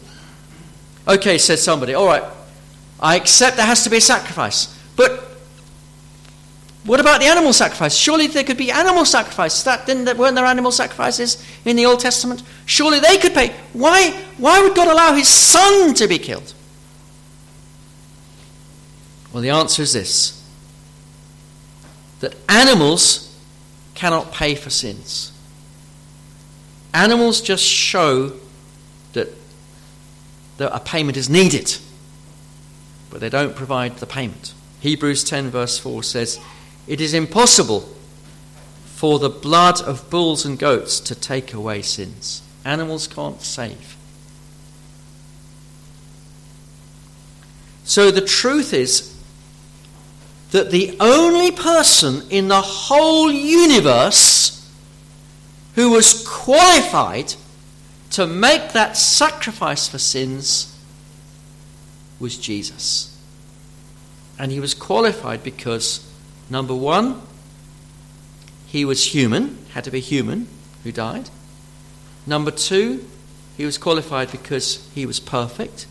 Okay, 1.07 1.37
said 1.37 1.59
somebody, 1.59 1.93
all 1.93 2.07
right, 2.07 2.23
I 2.99 3.15
accept 3.15 3.55
there 3.55 3.65
has 3.65 3.85
to 3.85 3.89
be 3.89 3.97
a 3.97 4.01
sacrifice. 4.01 4.77
But 4.97 5.26
what 6.87 7.01
about 7.01 7.19
the 7.19 7.27
animal 7.27 7.51
sacrifice? 7.51 7.93
Surely 7.93 8.27
there 8.27 8.45
could 8.45 8.55
be 8.55 8.71
animal 8.71 9.03
sacrifices. 9.03 9.61
That 9.65 9.85
didn't 9.85 10.17
weren't 10.17 10.35
there 10.35 10.45
animal 10.45 10.71
sacrifices 10.71 11.45
in 11.65 11.75
the 11.75 11.85
Old 11.85 11.99
Testament? 11.99 12.41
Surely 12.65 13.01
they 13.01 13.17
could 13.17 13.33
pay. 13.33 13.53
Why 13.73 14.11
why 14.37 14.61
would 14.61 14.73
God 14.73 14.87
allow 14.87 15.13
his 15.13 15.27
son 15.27 15.93
to 15.95 16.07
be 16.07 16.17
killed? 16.17 16.53
Well, 19.33 19.43
the 19.43 19.49
answer 19.49 19.83
is 19.83 19.91
this 19.91 20.41
that 22.21 22.35
animals 22.47 23.37
cannot 23.93 24.31
pay 24.31 24.55
for 24.55 24.69
sins. 24.69 25.33
Animals 26.93 27.41
just 27.41 27.65
show 27.65 28.31
that, 29.11 29.27
that 30.55 30.73
a 30.73 30.79
payment 30.79 31.17
is 31.17 31.29
needed, 31.29 31.75
but 33.09 33.19
they 33.19 33.29
don't 33.29 33.55
provide 33.55 33.97
the 33.97 34.05
payment. 34.07 34.53
Hebrews 34.79 35.23
10, 35.25 35.49
verse 35.49 35.77
4 35.77 36.01
says, 36.01 36.39
It 36.87 37.01
is 37.01 37.13
impossible 37.13 37.81
for 38.85 39.19
the 39.19 39.29
blood 39.29 39.81
of 39.81 40.09
bulls 40.09 40.45
and 40.45 40.57
goats 40.57 40.99
to 41.01 41.13
take 41.13 41.53
away 41.53 41.81
sins. 41.81 42.41
Animals 42.65 43.07
can't 43.07 43.41
save. 43.41 43.95
So 47.83 48.11
the 48.11 48.21
truth 48.21 48.73
is 48.73 49.15
that 50.51 50.71
the 50.71 50.95
only 50.99 51.51
person 51.51 52.23
in 52.29 52.47
the 52.47 52.61
whole 52.61 53.31
universe 53.31 54.69
who 55.75 55.91
was 55.91 56.25
qualified 56.27 57.33
to 58.11 58.25
make 58.25 58.71
that 58.71 58.97
sacrifice 58.97 59.87
for 59.87 59.99
sins 59.99 60.75
was 62.19 62.37
Jesus. 62.37 63.15
And 64.39 64.51
he 64.51 64.59
was 64.59 64.73
qualified 64.73 65.43
because, 65.43 66.11
number 66.49 66.75
one, 66.75 67.21
he 68.65 68.85
was 68.85 69.13
human, 69.13 69.57
had 69.73 69.83
to 69.85 69.91
be 69.91 69.99
human 69.99 70.47
who 70.83 70.91
died. 70.91 71.29
Number 72.25 72.51
two, 72.51 73.05
he 73.55 73.65
was 73.65 73.77
qualified 73.77 74.31
because 74.31 74.87
he 74.93 75.05
was 75.05 75.19
perfect. 75.19 75.87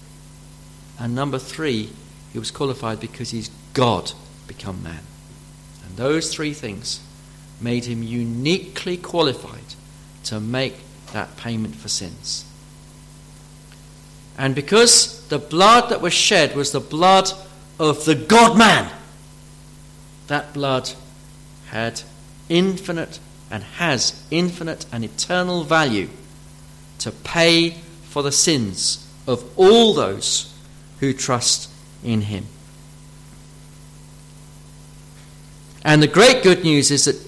And 0.99 1.15
number 1.15 1.39
three, 1.39 1.91
he 2.33 2.39
was 2.39 2.51
qualified 2.51 3.01
because 3.01 3.31
he's 3.31 3.51
God 3.73 4.13
become 4.47 4.83
man. 4.83 5.01
And 5.85 5.97
those 5.97 6.33
three 6.33 6.53
things 6.53 7.01
made 7.61 7.87
him 7.87 8.03
uniquely 8.03 8.97
qualified 8.97 9.75
to 10.25 10.41
make 10.41 10.77
that 11.13 11.37
payment 11.37 11.75
for 11.75 11.89
sins. 11.89 12.45
And 14.39 14.55
because 14.55 15.27
the 15.29 15.39
blood 15.39 15.89
that 15.91 16.01
was 16.01 16.13
shed 16.13 16.55
was 16.55 16.73
the 16.73 16.81
blood 16.81 17.31
of 17.79 18.05
the 18.05 18.15
God 18.15 18.59
man, 18.59 18.91
that 20.27 20.53
blood 20.53 20.91
had 21.69 22.03
infinite 22.49 23.19
and 23.51 23.63
has 23.63 24.23
infinite 24.31 24.87
and 24.93 25.05
eternal 25.05 25.65
value 25.65 26.09
to 26.99 27.11
pay 27.11 27.71
for 28.05 28.23
the 28.23 28.33
sins 28.33 29.07
of 29.27 29.45
all 29.59 29.95
those 29.95 30.53
who 31.01 31.13
trust 31.13 31.71
in 32.03 32.23
him. 32.23 32.47
And 35.85 36.03
the 36.03 36.09
great 36.09 36.43
good 36.43 36.65
news 36.65 36.91
is 36.91 37.05
that 37.05 37.27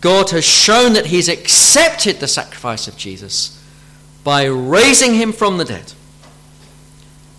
God 0.00 0.30
has 0.30 0.44
shown 0.44 0.94
that 0.94 1.06
He's 1.06 1.28
accepted 1.28 2.20
the 2.20 2.28
sacrifice 2.28 2.88
of 2.88 2.96
Jesus 2.96 3.62
by 4.24 4.44
raising 4.44 5.14
Him 5.14 5.32
from 5.32 5.58
the 5.58 5.64
dead. 5.64 5.92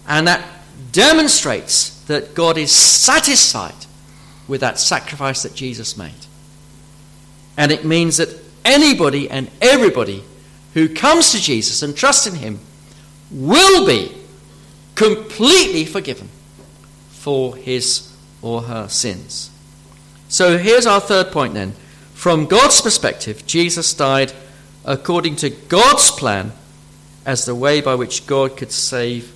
And 0.07 0.27
that 0.27 0.45
demonstrates 0.91 2.01
that 2.03 2.35
God 2.35 2.57
is 2.57 2.71
satisfied 2.71 3.85
with 4.51 4.59
that 4.59 4.77
sacrifice 4.77 5.43
that 5.43 5.55
Jesus 5.55 5.95
made. 5.95 6.11
And 7.55 7.71
it 7.71 7.85
means 7.85 8.17
that 8.17 8.27
anybody 8.65 9.29
and 9.29 9.49
everybody 9.61 10.25
who 10.73 10.89
comes 10.89 11.31
to 11.31 11.41
Jesus 11.41 11.81
and 11.81 11.95
trusts 11.95 12.27
in 12.27 12.35
Him 12.35 12.59
will 13.31 13.87
be 13.87 14.13
completely 14.93 15.85
forgiven 15.85 16.27
for 17.11 17.55
his 17.55 18.13
or 18.41 18.63
her 18.63 18.89
sins. 18.89 19.49
So 20.27 20.57
here's 20.57 20.85
our 20.85 20.99
third 20.99 21.31
point 21.31 21.53
then. 21.53 21.71
From 22.13 22.45
God's 22.45 22.81
perspective, 22.81 23.47
Jesus 23.47 23.93
died 23.93 24.33
according 24.83 25.37
to 25.37 25.49
God's 25.49 26.11
plan 26.11 26.51
as 27.25 27.45
the 27.45 27.55
way 27.55 27.79
by 27.79 27.95
which 27.95 28.27
God 28.27 28.57
could 28.57 28.71
save 28.71 29.33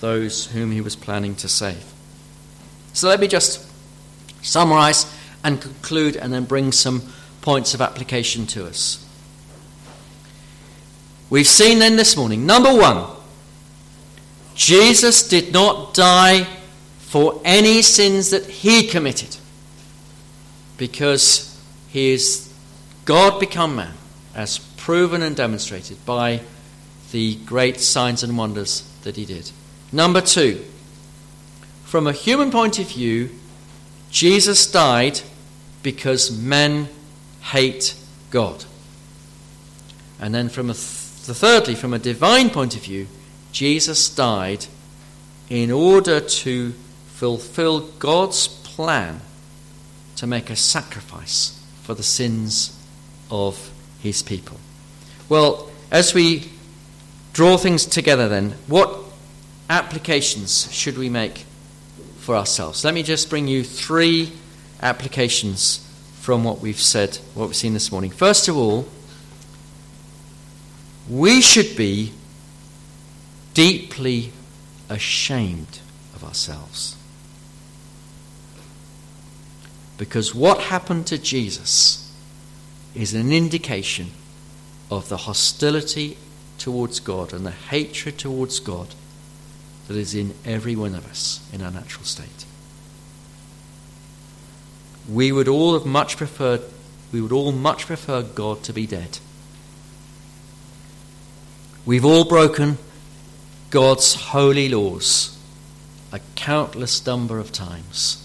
those 0.00 0.46
whom 0.46 0.72
he 0.72 0.80
was 0.80 0.96
planning 0.96 1.36
to 1.36 1.48
save. 1.48 1.84
So 2.92 3.08
let 3.08 3.20
me 3.20 3.28
just 3.28 3.67
summarize 4.42 5.12
and 5.44 5.60
conclude 5.60 6.16
and 6.16 6.32
then 6.32 6.44
bring 6.44 6.72
some 6.72 7.02
points 7.40 7.74
of 7.74 7.80
application 7.80 8.46
to 8.46 8.66
us. 8.66 9.04
We've 11.30 11.46
seen 11.46 11.78
then 11.78 11.96
this 11.96 12.16
morning, 12.16 12.46
number 12.46 12.74
one, 12.74 13.04
Jesus 14.54 15.28
did 15.28 15.52
not 15.52 15.94
die 15.94 16.44
for 16.98 17.40
any 17.44 17.82
sins 17.82 18.30
that 18.30 18.46
he 18.46 18.86
committed 18.86 19.36
because 20.76 21.58
he 21.88 22.12
is 22.12 22.52
God 23.04 23.40
become 23.40 23.76
man, 23.76 23.94
as 24.34 24.58
proven 24.58 25.22
and 25.22 25.34
demonstrated 25.34 26.04
by 26.04 26.40
the 27.12 27.36
great 27.46 27.80
signs 27.80 28.22
and 28.22 28.36
wonders 28.36 28.82
that 29.02 29.16
he 29.16 29.24
did. 29.24 29.50
Number 29.92 30.20
two, 30.20 30.64
from 31.84 32.06
a 32.06 32.12
human 32.12 32.50
point 32.50 32.78
of 32.78 32.88
view, 32.88 33.30
Jesus 34.10 34.70
died 34.70 35.20
because 35.82 36.30
men 36.30 36.88
hate 37.40 37.94
God. 38.30 38.64
And 40.20 40.34
then, 40.34 40.48
from 40.48 40.70
a 40.70 40.74
th- 40.74 40.84
thirdly, 41.36 41.74
from 41.74 41.94
a 41.94 41.98
divine 41.98 42.50
point 42.50 42.74
of 42.74 42.82
view, 42.82 43.06
Jesus 43.52 44.08
died 44.08 44.66
in 45.48 45.70
order 45.70 46.20
to 46.20 46.72
fulfill 47.08 47.80
God's 47.98 48.48
plan 48.48 49.20
to 50.16 50.26
make 50.26 50.50
a 50.50 50.56
sacrifice 50.56 51.62
for 51.82 51.94
the 51.94 52.02
sins 52.02 52.76
of 53.30 53.70
his 54.00 54.22
people. 54.22 54.58
Well, 55.28 55.70
as 55.90 56.14
we 56.14 56.50
draw 57.32 57.56
things 57.56 57.86
together, 57.86 58.28
then, 58.28 58.54
what 58.66 58.98
applications 59.70 60.72
should 60.72 60.98
we 60.98 61.08
make 61.08 61.44
for 62.28 62.36
ourselves? 62.36 62.84
Let 62.84 62.92
me 62.92 63.02
just 63.02 63.30
bring 63.30 63.48
you 63.48 63.64
three 63.64 64.32
applications 64.82 65.78
from 66.20 66.44
what 66.44 66.60
we've 66.60 66.78
said, 66.78 67.16
what 67.32 67.46
we've 67.46 67.56
seen 67.56 67.72
this 67.72 67.90
morning. 67.90 68.10
First 68.10 68.48
of 68.48 68.54
all, 68.54 68.86
we 71.08 71.40
should 71.40 71.74
be 71.74 72.12
deeply 73.54 74.32
ashamed 74.90 75.80
of 76.14 76.22
ourselves. 76.22 76.96
Because 79.96 80.34
what 80.34 80.60
happened 80.64 81.06
to 81.06 81.16
Jesus 81.16 82.12
is 82.94 83.14
an 83.14 83.32
indication 83.32 84.10
of 84.90 85.08
the 85.08 85.16
hostility 85.16 86.18
towards 86.58 87.00
God 87.00 87.32
and 87.32 87.46
the 87.46 87.52
hatred 87.52 88.18
towards 88.18 88.60
God 88.60 88.88
that 89.88 89.96
is 89.96 90.14
in 90.14 90.34
every 90.44 90.76
one 90.76 90.94
of 90.94 91.06
us 91.10 91.46
in 91.52 91.62
our 91.62 91.70
natural 91.70 92.04
state. 92.04 92.44
We 95.08 95.32
would 95.32 95.48
all 95.48 95.72
have 95.74 95.86
much 95.86 96.16
preferred 96.16 96.62
we 97.10 97.20
would 97.20 97.32
all 97.32 97.52
much 97.52 97.86
prefer 97.86 98.22
God 98.22 98.62
to 98.64 98.72
be 98.72 98.86
dead. 98.86 99.18
We've 101.86 102.04
all 102.04 102.24
broken 102.24 102.76
God's 103.70 104.14
holy 104.14 104.68
laws 104.68 105.38
a 106.12 106.20
countless 106.34 107.04
number 107.06 107.38
of 107.38 107.52
times. 107.52 108.24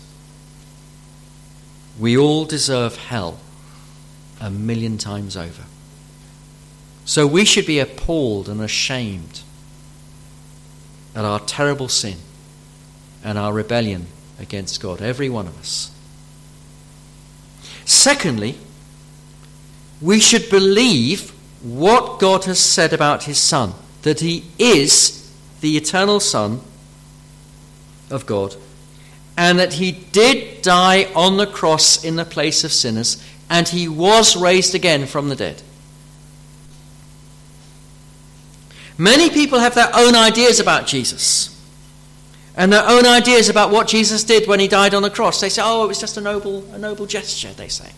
We 1.97 2.17
all 2.17 2.45
deserve 2.45 2.97
hell 2.97 3.39
a 4.41 4.49
million 4.49 4.97
times 4.97 5.37
over. 5.37 5.63
So 7.05 7.27
we 7.27 7.45
should 7.45 7.65
be 7.65 7.79
appalled 7.79 8.49
and 8.49 8.61
ashamed 8.61 9.41
at 11.15 11.25
our 11.25 11.39
terrible 11.41 11.87
sin 11.87 12.17
and 13.23 13.37
our 13.37 13.53
rebellion 13.53 14.07
against 14.39 14.81
God, 14.81 15.01
every 15.01 15.29
one 15.29 15.47
of 15.47 15.57
us. 15.59 15.91
Secondly, 17.85 18.57
we 20.01 20.19
should 20.19 20.49
believe 20.49 21.31
what 21.61 22.19
God 22.19 22.45
has 22.45 22.59
said 22.59 22.93
about 22.93 23.23
his 23.23 23.37
Son, 23.37 23.73
that 24.01 24.19
he 24.19 24.45
is 24.59 25.31
the 25.61 25.77
eternal 25.77 26.19
Son 26.19 26.59
of 28.09 28.25
God, 28.25 28.55
and 29.37 29.57
that 29.59 29.73
he 29.73 29.91
did 29.91 30.61
die 30.61 31.05
on 31.15 31.37
the 31.37 31.47
cross 31.47 32.03
in 32.03 32.17
the 32.17 32.25
place 32.25 32.63
of 32.63 32.73
sinners, 32.73 33.23
and 33.49 33.67
he 33.69 33.87
was 33.87 34.35
raised 34.35 34.75
again 34.75 35.05
from 35.05 35.29
the 35.29 35.35
dead. 35.35 35.61
Many 38.97 39.29
people 39.29 39.59
have 39.59 39.75
their 39.75 39.89
own 39.93 40.15
ideas 40.15 40.59
about 40.59 40.87
Jesus 40.87 41.49
and 42.55 42.71
their 42.71 42.87
own 42.87 43.05
ideas 43.05 43.49
about 43.49 43.71
what 43.71 43.87
Jesus 43.87 44.23
did 44.23 44.47
when 44.47 44.59
he 44.59 44.67
died 44.67 44.93
on 44.93 45.01
the 45.01 45.09
cross. 45.09 45.41
They 45.41 45.49
say, 45.49 45.61
oh, 45.65 45.85
it 45.85 45.87
was 45.87 45.99
just 45.99 46.17
a 46.17 46.21
noble, 46.21 46.63
a 46.71 46.77
noble 46.77 47.05
gesture, 47.05 47.51
they 47.53 47.67
say. 47.67 47.91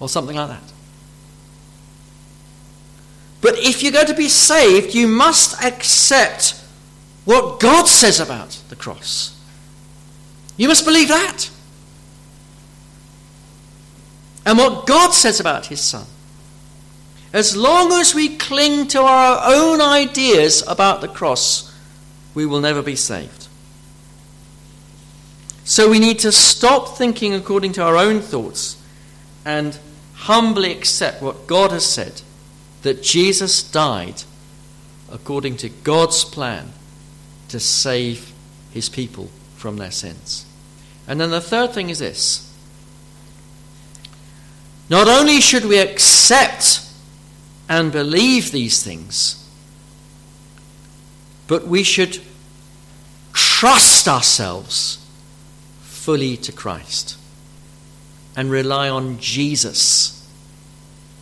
Or 0.00 0.08
something 0.08 0.36
like 0.36 0.48
that. 0.48 0.72
But 3.40 3.58
if 3.58 3.82
you're 3.82 3.92
going 3.92 4.06
to 4.06 4.14
be 4.14 4.28
saved, 4.28 4.94
you 4.94 5.08
must 5.08 5.62
accept 5.62 6.60
what 7.24 7.60
God 7.60 7.86
says 7.86 8.20
about 8.20 8.60
the 8.68 8.76
cross. 8.76 9.38
You 10.56 10.68
must 10.68 10.84
believe 10.84 11.08
that. 11.08 11.50
And 14.44 14.58
what 14.58 14.86
God 14.86 15.12
says 15.12 15.40
about 15.40 15.66
his 15.66 15.80
son. 15.80 16.06
As 17.32 17.56
long 17.56 17.92
as 17.92 18.14
we 18.14 18.36
cling 18.36 18.88
to 18.88 19.02
our 19.02 19.40
own 19.44 19.80
ideas 19.80 20.62
about 20.66 21.00
the 21.00 21.08
cross, 21.08 21.74
we 22.34 22.46
will 22.46 22.60
never 22.60 22.82
be 22.82 22.96
saved. 22.96 23.48
So 25.64 25.90
we 25.90 25.98
need 25.98 26.18
to 26.20 26.32
stop 26.32 26.96
thinking 26.96 27.34
according 27.34 27.72
to 27.72 27.82
our 27.82 27.96
own 27.96 28.20
thoughts 28.20 28.82
and 29.44 29.78
humbly 30.14 30.72
accept 30.72 31.22
what 31.22 31.46
God 31.46 31.70
has 31.70 31.84
said 31.84 32.22
that 32.82 33.02
Jesus 33.02 33.62
died 33.62 34.22
according 35.12 35.58
to 35.58 35.68
God's 35.68 36.24
plan 36.24 36.72
to 37.48 37.60
save 37.60 38.32
his 38.72 38.88
people 38.88 39.30
from 39.56 39.76
their 39.76 39.90
sins. 39.90 40.46
And 41.06 41.20
then 41.20 41.30
the 41.30 41.40
third 41.40 41.72
thing 41.72 41.90
is 41.90 41.98
this 41.98 42.44
not 44.88 45.06
only 45.06 45.40
should 45.40 45.66
we 45.66 45.78
accept 45.78 46.87
and 47.68 47.92
believe 47.92 48.50
these 48.50 48.82
things, 48.82 49.46
but 51.46 51.66
we 51.66 51.82
should 51.82 52.20
trust 53.32 54.08
ourselves 54.08 55.04
fully 55.80 56.36
to 56.36 56.52
Christ 56.52 57.16
and 58.36 58.50
rely 58.50 58.88
on 58.88 59.18
Jesus 59.18 60.26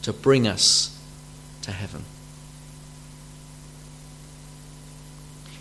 to 0.03 0.13
bring 0.13 0.47
us 0.47 0.97
to 1.63 1.73
heaven. 1.73 2.05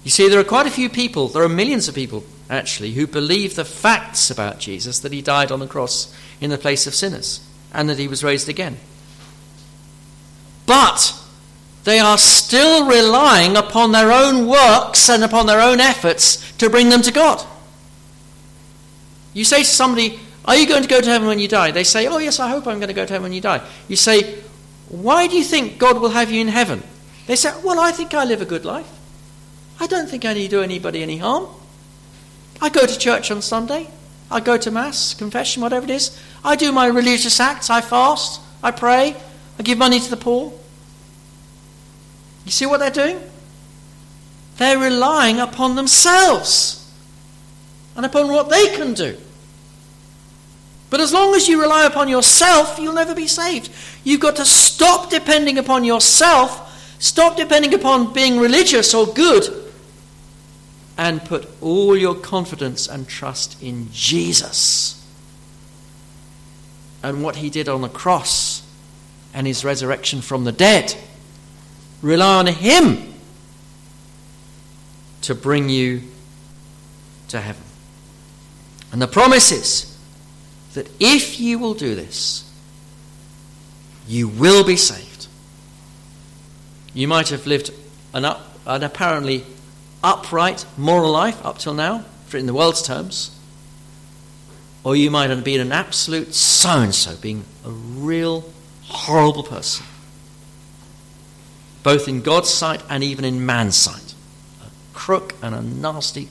You 0.04 0.12
see, 0.12 0.30
there 0.30 0.40
are 0.40 0.44
quite 0.44 0.68
a 0.68 0.72
few 0.72 0.88
people, 0.88 1.30
there 1.30 1.44
are 1.44 1.50
millions 1.50 1.88
of 1.88 1.96
people 1.96 2.24
actually, 2.50 2.92
who 2.92 3.08
believe 3.08 3.56
the 3.56 3.66
facts 3.66 4.30
about 4.30 4.60
Jesus 4.60 5.00
that 5.00 5.12
he 5.12 5.22
died 5.22 5.52
on 5.52 5.60
the 5.60 5.68
cross 5.68 6.14
in 6.40 6.50
the 6.50 6.58
place 6.58 6.86
of 6.86 6.94
sinners 6.94 7.46
and 7.74 7.90
that 7.90 7.98
he 7.98 8.08
was 8.08 8.24
raised 8.24 8.48
again. 8.50 8.78
But 10.66 11.13
they 11.84 11.99
are 11.99 12.18
still 12.18 12.88
relying 12.88 13.55
upon 13.55 13.91
their 13.91 14.11
own 14.11 14.47
works 14.47 15.09
and 15.09 15.24
upon 15.24 15.45
their 15.45 15.61
own 15.61 15.80
efforts 15.80 16.51
to 16.53 16.70
bring 16.70 16.89
them 16.89 17.01
to 17.03 17.11
God. 17.11 17.45
You 19.34 19.45
say 19.45 19.59
to 19.59 19.66
somebody, 19.66 20.20
Are 20.45 20.55
you 20.55 20.68
going 20.68 20.82
to 20.82 20.89
go 20.89 21.01
to 21.01 21.09
heaven 21.09 21.28
when 21.28 21.39
you 21.39 21.47
die? 21.47 21.72
They 21.72 21.84
say, 21.84 22.07
Oh, 22.07 22.18
yes, 22.18 22.39
I 22.39 22.49
hope 22.49 22.68
I'm 22.68 22.80
going 22.80 22.88
to 22.88 22.93
go 22.93 23.05
to 23.05 23.13
heaven 23.13 23.24
when 23.24 23.34
you 23.34 23.41
die. 23.41 23.61
You 23.88 23.95
say, 23.95 24.39
Why 24.89 25.28
do 25.28 25.38
you 25.38 25.43
think 25.43 25.78
God 25.78 26.01
will 26.01 26.09
have 26.09 26.32
you 26.32 26.41
in 26.41 26.47
heaven? 26.47 26.82
They 27.28 27.36
say, 27.36 27.53
Well, 27.63 27.80
I 27.80 27.91
think 27.91 28.13
I 28.13 28.24
live 28.24 28.41
a 28.41 28.45
good 28.45 28.66
life. 28.66 28.89
I 29.80 29.88
don't 29.88 30.09
think 30.09 30.26
I 30.26 30.34
need 30.34 30.51
do 30.51 30.61
anybody 30.61 31.03
any 31.03 31.18
harm. 31.18 31.47
I 32.61 32.70
go 32.70 32.86
to 32.86 32.97
church 32.97 33.30
on 33.30 33.41
Sunday. 33.41 33.89
I 34.32 34.39
go 34.39 34.57
to 34.57 34.72
Mass, 34.72 35.13
confession, 35.13 35.61
whatever 35.61 35.86
it 35.86 35.91
is. 35.91 36.20
I 36.43 36.55
do 36.55 36.72
my 36.72 36.88
religious 36.88 37.39
acts. 37.39 37.70
I 37.70 37.82
fast. 37.82 38.41
I 38.63 38.72
pray. 38.72 39.16
I 39.58 39.64
give 39.64 39.78
money 39.78 39.99
to 39.99 40.10
the 40.10 40.18
poor. 40.18 40.53
You 42.45 42.51
see 42.51 42.66
what 42.66 42.80
they're 42.80 42.91
doing? 42.91 43.20
They're 44.58 44.78
relying 44.78 45.39
upon 45.39 45.76
themselves 45.76 46.82
and 47.95 48.06
upon 48.06 48.30
what 48.30 48.49
they 48.49 48.68
can 48.76 48.93
do. 48.93 49.18
But 50.89 51.01
as 51.01 51.12
long 51.12 51.36
as 51.36 51.47
you 51.47 51.62
rely 51.62 51.86
upon 51.86 52.08
yourself, 52.08 52.78
you'll 52.80 52.93
never 52.93 53.16
be 53.16 53.28
saved. 53.28 53.70
You've 54.03 54.22
got 54.22 54.36
to 54.38 54.45
stop 54.45 55.10
depending 55.10 55.58
upon 55.58 55.84
yourself, 55.84 56.95
stop 56.99 57.36
depending 57.36 57.74
upon 57.74 58.14
being 58.14 58.39
religious 58.39 58.93
or 58.93 59.08
good, 59.08 59.43
and 60.97 61.24
put 61.26 61.49
all 61.62 61.97
your 61.97 62.16
confidence 62.16 62.88
and 62.88 63.08
trust 63.08 63.62
in 63.62 63.89
Jesus 63.91 65.06
and 67.03 67.22
what 67.22 67.38
he 67.38 67.49
did 67.49 67.68
on 67.68 67.82
the 67.82 67.89
cross 67.89 68.64
and 69.36 69.46
his 69.46 69.66
resurrection 69.66 70.22
from 70.22 70.46
the 70.46 70.52
dead. 70.52 70.96
Rely 72.02 72.40
on 72.40 72.48
him 72.48 73.14
to 75.22 75.36
bring 75.36 75.70
you 75.70 76.02
to 77.28 77.42
heaven. 77.42 77.62
And 78.92 79.02
the 79.02 79.08
promise 79.08 79.52
is 79.52 79.98
that 80.74 80.90
if 81.02 81.40
you 81.40 81.60
will 81.60 81.74
do 81.74 81.96
this, 81.96 82.50
you 84.08 84.30
will 84.30 84.64
be 84.64 84.78
saved. 84.78 85.28
You 86.94 87.08
might 87.10 87.28
have 87.30 87.46
lived 87.46 87.72
an, 88.14 88.24
up, 88.24 88.58
an 88.66 88.84
apparently 88.84 89.44
upright 90.02 90.66
moral 90.78 91.12
life 91.12 91.44
up 91.46 91.58
till 91.58 91.74
now, 91.74 92.06
in 92.34 92.46
the 92.46 92.54
world's 92.54 92.82
terms, 92.82 93.38
or 94.84 94.96
you 94.96 95.12
might 95.12 95.30
have 95.30 95.44
been 95.44 95.60
an 95.60 95.72
absolute 95.72 96.34
so 96.34 96.70
and 96.70 96.96
so, 96.96 97.16
being 97.18 97.44
a 97.66 97.70
real 97.70 98.50
horrible 98.88 99.44
person, 99.44 99.86
both 101.84 102.08
in 102.08 102.22
God's 102.22 102.50
sight 102.50 102.82
and 102.90 103.04
even 103.04 103.26
in 103.26 103.46
man's 103.46 103.76
sight. 103.76 104.14
A 104.64 104.70
crook 104.94 105.34
and 105.42 105.54
a 105.54 105.62
nasty, 105.62 106.30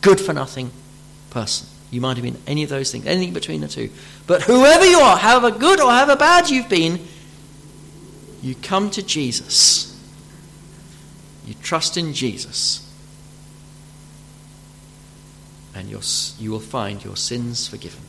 good 0.00 0.20
for 0.20 0.32
nothing 0.32 0.70
person. 1.30 1.68
You 1.90 2.00
might 2.00 2.16
have 2.16 2.24
been 2.24 2.38
any 2.46 2.62
of 2.62 2.68
those 2.68 2.90
things, 2.90 3.06
anything 3.06 3.32
between 3.32 3.60
the 3.60 3.68
two. 3.68 3.90
But 4.26 4.42
whoever 4.42 4.84
you 4.84 4.98
are, 4.98 5.16
however 5.16 5.56
good 5.56 5.80
or 5.80 5.90
however 5.90 6.16
bad 6.16 6.50
you've 6.50 6.68
been, 6.68 7.00
you 8.42 8.54
come 8.56 8.90
to 8.90 9.02
Jesus. 9.02 9.98
You 11.46 11.54
trust 11.62 11.96
in 11.96 12.12
Jesus. 12.12 12.82
And 15.74 15.88
you 15.90 16.50
will 16.50 16.60
find 16.60 17.04
your 17.04 17.16
sins 17.16 17.68
forgiven. 17.68 18.00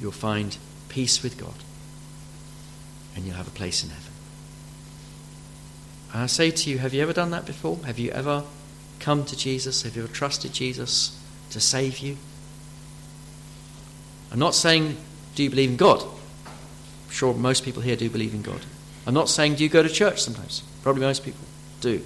You'll 0.00 0.12
find 0.12 0.56
peace 0.88 1.22
with 1.22 1.38
God. 1.38 1.54
And 3.14 3.24
you'll 3.24 3.36
have 3.36 3.48
a 3.48 3.52
place 3.52 3.82
in 3.82 3.90
heaven. 3.90 4.12
And 6.12 6.22
I 6.22 6.26
say 6.26 6.50
to 6.50 6.70
you, 6.70 6.78
have 6.78 6.94
you 6.94 7.02
ever 7.02 7.12
done 7.12 7.30
that 7.30 7.46
before? 7.46 7.78
Have 7.84 7.98
you 7.98 8.10
ever 8.10 8.44
come 8.98 9.24
to 9.24 9.36
Jesus? 9.36 9.82
Have 9.82 9.96
you 9.96 10.04
ever 10.04 10.12
trusted 10.12 10.52
Jesus 10.52 11.18
to 11.50 11.60
save 11.60 11.98
you? 11.98 12.16
I'm 14.32 14.38
not 14.38 14.54
saying, 14.54 14.96
do 15.34 15.42
you 15.42 15.50
believe 15.50 15.70
in 15.70 15.76
God? 15.76 16.02
I'm 16.02 17.10
sure 17.10 17.34
most 17.34 17.64
people 17.64 17.82
here 17.82 17.96
do 17.96 18.08
believe 18.10 18.34
in 18.34 18.42
God. 18.42 18.60
I'm 19.06 19.14
not 19.14 19.28
saying, 19.28 19.56
do 19.56 19.64
you 19.64 19.70
go 19.70 19.82
to 19.82 19.88
church 19.88 20.22
sometimes? 20.22 20.62
Probably 20.82 21.02
most 21.02 21.24
people 21.24 21.44
do. 21.80 22.02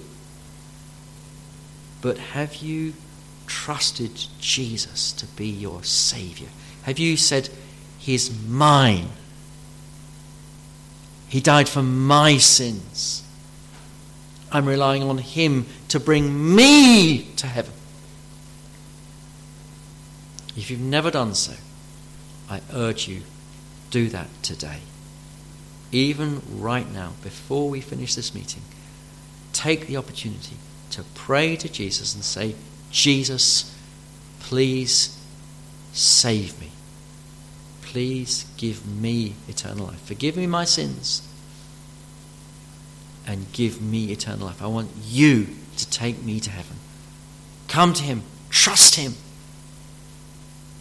But 2.01 2.17
have 2.17 2.55
you 2.57 2.93
trusted 3.47 4.25
Jesus 4.39 5.11
to 5.13 5.25
be 5.25 5.47
your 5.47 5.83
Savior? 5.83 6.49
Have 6.83 6.99
you 6.99 7.17
said, 7.17 7.49
He's 7.97 8.31
mine? 8.47 9.09
He 11.27 11.39
died 11.39 11.67
for 11.67 11.81
my 11.81 12.37
sins. 12.37 13.23
I'm 14.51 14.65
relying 14.67 15.03
on 15.03 15.17
Him 15.17 15.65
to 15.89 15.99
bring 15.99 16.55
me 16.55 17.23
to 17.35 17.47
heaven. 17.47 17.73
If 20.55 20.71
you've 20.71 20.79
never 20.79 21.11
done 21.11 21.35
so, 21.35 21.53
I 22.49 22.61
urge 22.73 23.07
you, 23.07 23.23
do 23.91 24.07
that 24.09 24.27
today. 24.41 24.79
Even 25.91 26.41
right 26.49 26.89
now, 26.91 27.13
before 27.21 27.69
we 27.69 27.81
finish 27.81 28.15
this 28.15 28.33
meeting, 28.33 28.61
take 29.51 29.87
the 29.87 29.97
opportunity 29.97 30.55
to 30.91 31.03
pray 31.13 31.55
to 31.57 31.69
Jesus 31.69 32.15
and 32.15 32.23
say, 32.23 32.55
Jesus, 32.91 33.75
please 34.39 35.21
save 35.91 36.59
me. 36.61 36.71
Please 37.95 38.45
give 38.57 38.85
me 38.85 39.35
eternal 39.47 39.85
life. 39.85 40.01
Forgive 40.01 40.35
me 40.35 40.47
my 40.47 40.65
sins 40.65 41.25
and 43.25 43.49
give 43.53 43.81
me 43.81 44.11
eternal 44.11 44.47
life. 44.47 44.61
I 44.61 44.67
want 44.67 44.91
you 45.01 45.47
to 45.77 45.89
take 45.89 46.21
me 46.21 46.41
to 46.41 46.49
heaven. 46.49 46.75
Come 47.69 47.93
to 47.93 48.03
Him, 48.03 48.23
trust 48.49 48.95
Him 48.95 49.13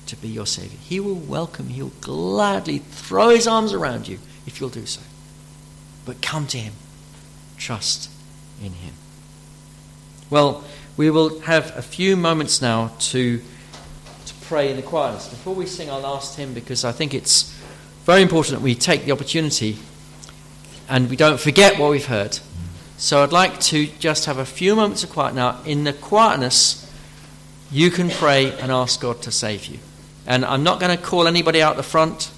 to 0.07 0.17
be 0.17 0.27
your 0.27 0.45
Savior. 0.45 0.77
He 0.83 0.99
will 0.99 1.15
welcome, 1.15 1.69
He'll 1.69 1.93
gladly 2.01 2.79
throw 2.79 3.29
His 3.29 3.47
arms 3.47 3.73
around 3.73 4.09
you 4.09 4.19
if 4.45 4.61
you'll 4.61 4.69
do 4.69 4.85
so. 4.85 5.03
But 6.05 6.21
come 6.21 6.49
to 6.49 6.59
Him, 6.59 6.73
trust 7.57 8.11
in 8.61 8.73
Him. 8.73 8.95
Well, 10.31 10.65
we 10.97 11.11
will 11.11 11.39
have 11.43 11.77
a 11.77 11.83
few 11.83 12.17
moments 12.17 12.61
now 12.61 12.91
to, 12.99 13.39
to 13.39 13.45
pray 14.49 14.71
in 14.71 14.77
the 14.77 14.83
quietness. 14.83 15.29
Before 15.29 15.55
we 15.55 15.67
sing 15.67 15.89
our 15.89 16.01
last 16.01 16.37
hymn, 16.37 16.53
because 16.53 16.85
I 16.85 16.93
think 16.93 17.15
it's 17.15 17.55
very 18.05 18.23
important 18.23 18.59
that 18.59 18.63
we 18.63 18.75
take 18.75 19.05
the 19.05 19.13
opportunity 19.13 19.79
and 20.89 21.09
we 21.09 21.17
don't 21.17 21.41
forget 21.41 21.79
what 21.79 21.91
we've 21.91 22.07
heard. 22.07 22.39
So 22.99 23.23
I'd 23.23 23.33
like 23.33 23.59
to 23.61 23.87
just 23.99 24.27
have 24.27 24.39
a 24.39 24.45
few 24.45 24.77
moments 24.77 25.03
of 25.03 25.11
quiet 25.11 25.35
now. 25.35 25.63
In 25.65 25.85
the 25.85 25.93
quietness, 25.93 26.81
you 27.71 27.91
can 27.91 28.11
pray 28.11 28.53
and 28.59 28.71
ask 28.71 29.01
God 29.01 29.23
to 29.23 29.33
save 29.33 29.67
you. 29.67 29.79
And 30.27 30.45
I'm 30.45 30.63
not 30.63 30.79
going 30.79 30.97
to 30.97 31.03
call 31.03 31.27
anybody 31.27 31.63
out 31.63 31.77
the 31.77 31.83
front 31.83 32.31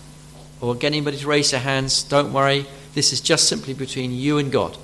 or 0.61 0.75
get 0.75 0.89
anybody 0.89 1.17
to 1.19 1.27
raise 1.27 1.51
their 1.51 1.61
hands. 1.61 2.05
Don't 2.05 2.33
worry. 2.33 2.67
This 2.95 3.13
is 3.13 3.21
just 3.21 3.49
simply 3.49 3.75
between 3.75 4.13
you 4.13 4.39
and 4.39 4.51
God. 4.51 4.79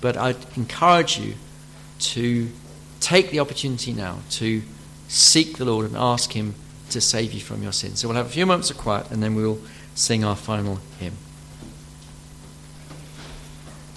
But 0.00 0.16
I'd 0.16 0.56
encourage 0.56 1.18
you 1.18 1.34
to 2.00 2.50
take 3.00 3.30
the 3.30 3.40
opportunity 3.40 3.92
now 3.92 4.20
to 4.30 4.62
seek 5.10 5.58
the 5.58 5.64
Lord 5.64 5.86
and 5.86 5.96
ask 5.96 6.32
Him 6.32 6.54
to 6.90 7.00
save 7.00 7.32
you 7.32 7.40
from 7.40 7.62
your 7.62 7.72
sins. 7.72 8.00
So 8.00 8.08
we'll 8.08 8.16
have 8.16 8.26
a 8.26 8.30
few 8.30 8.46
moments 8.46 8.70
of 8.70 8.78
quiet 8.78 9.10
and 9.10 9.22
then 9.22 9.34
we'll 9.34 9.60
sing 9.94 10.24
our 10.24 10.36
final 10.36 10.80
hymn. 10.98 11.16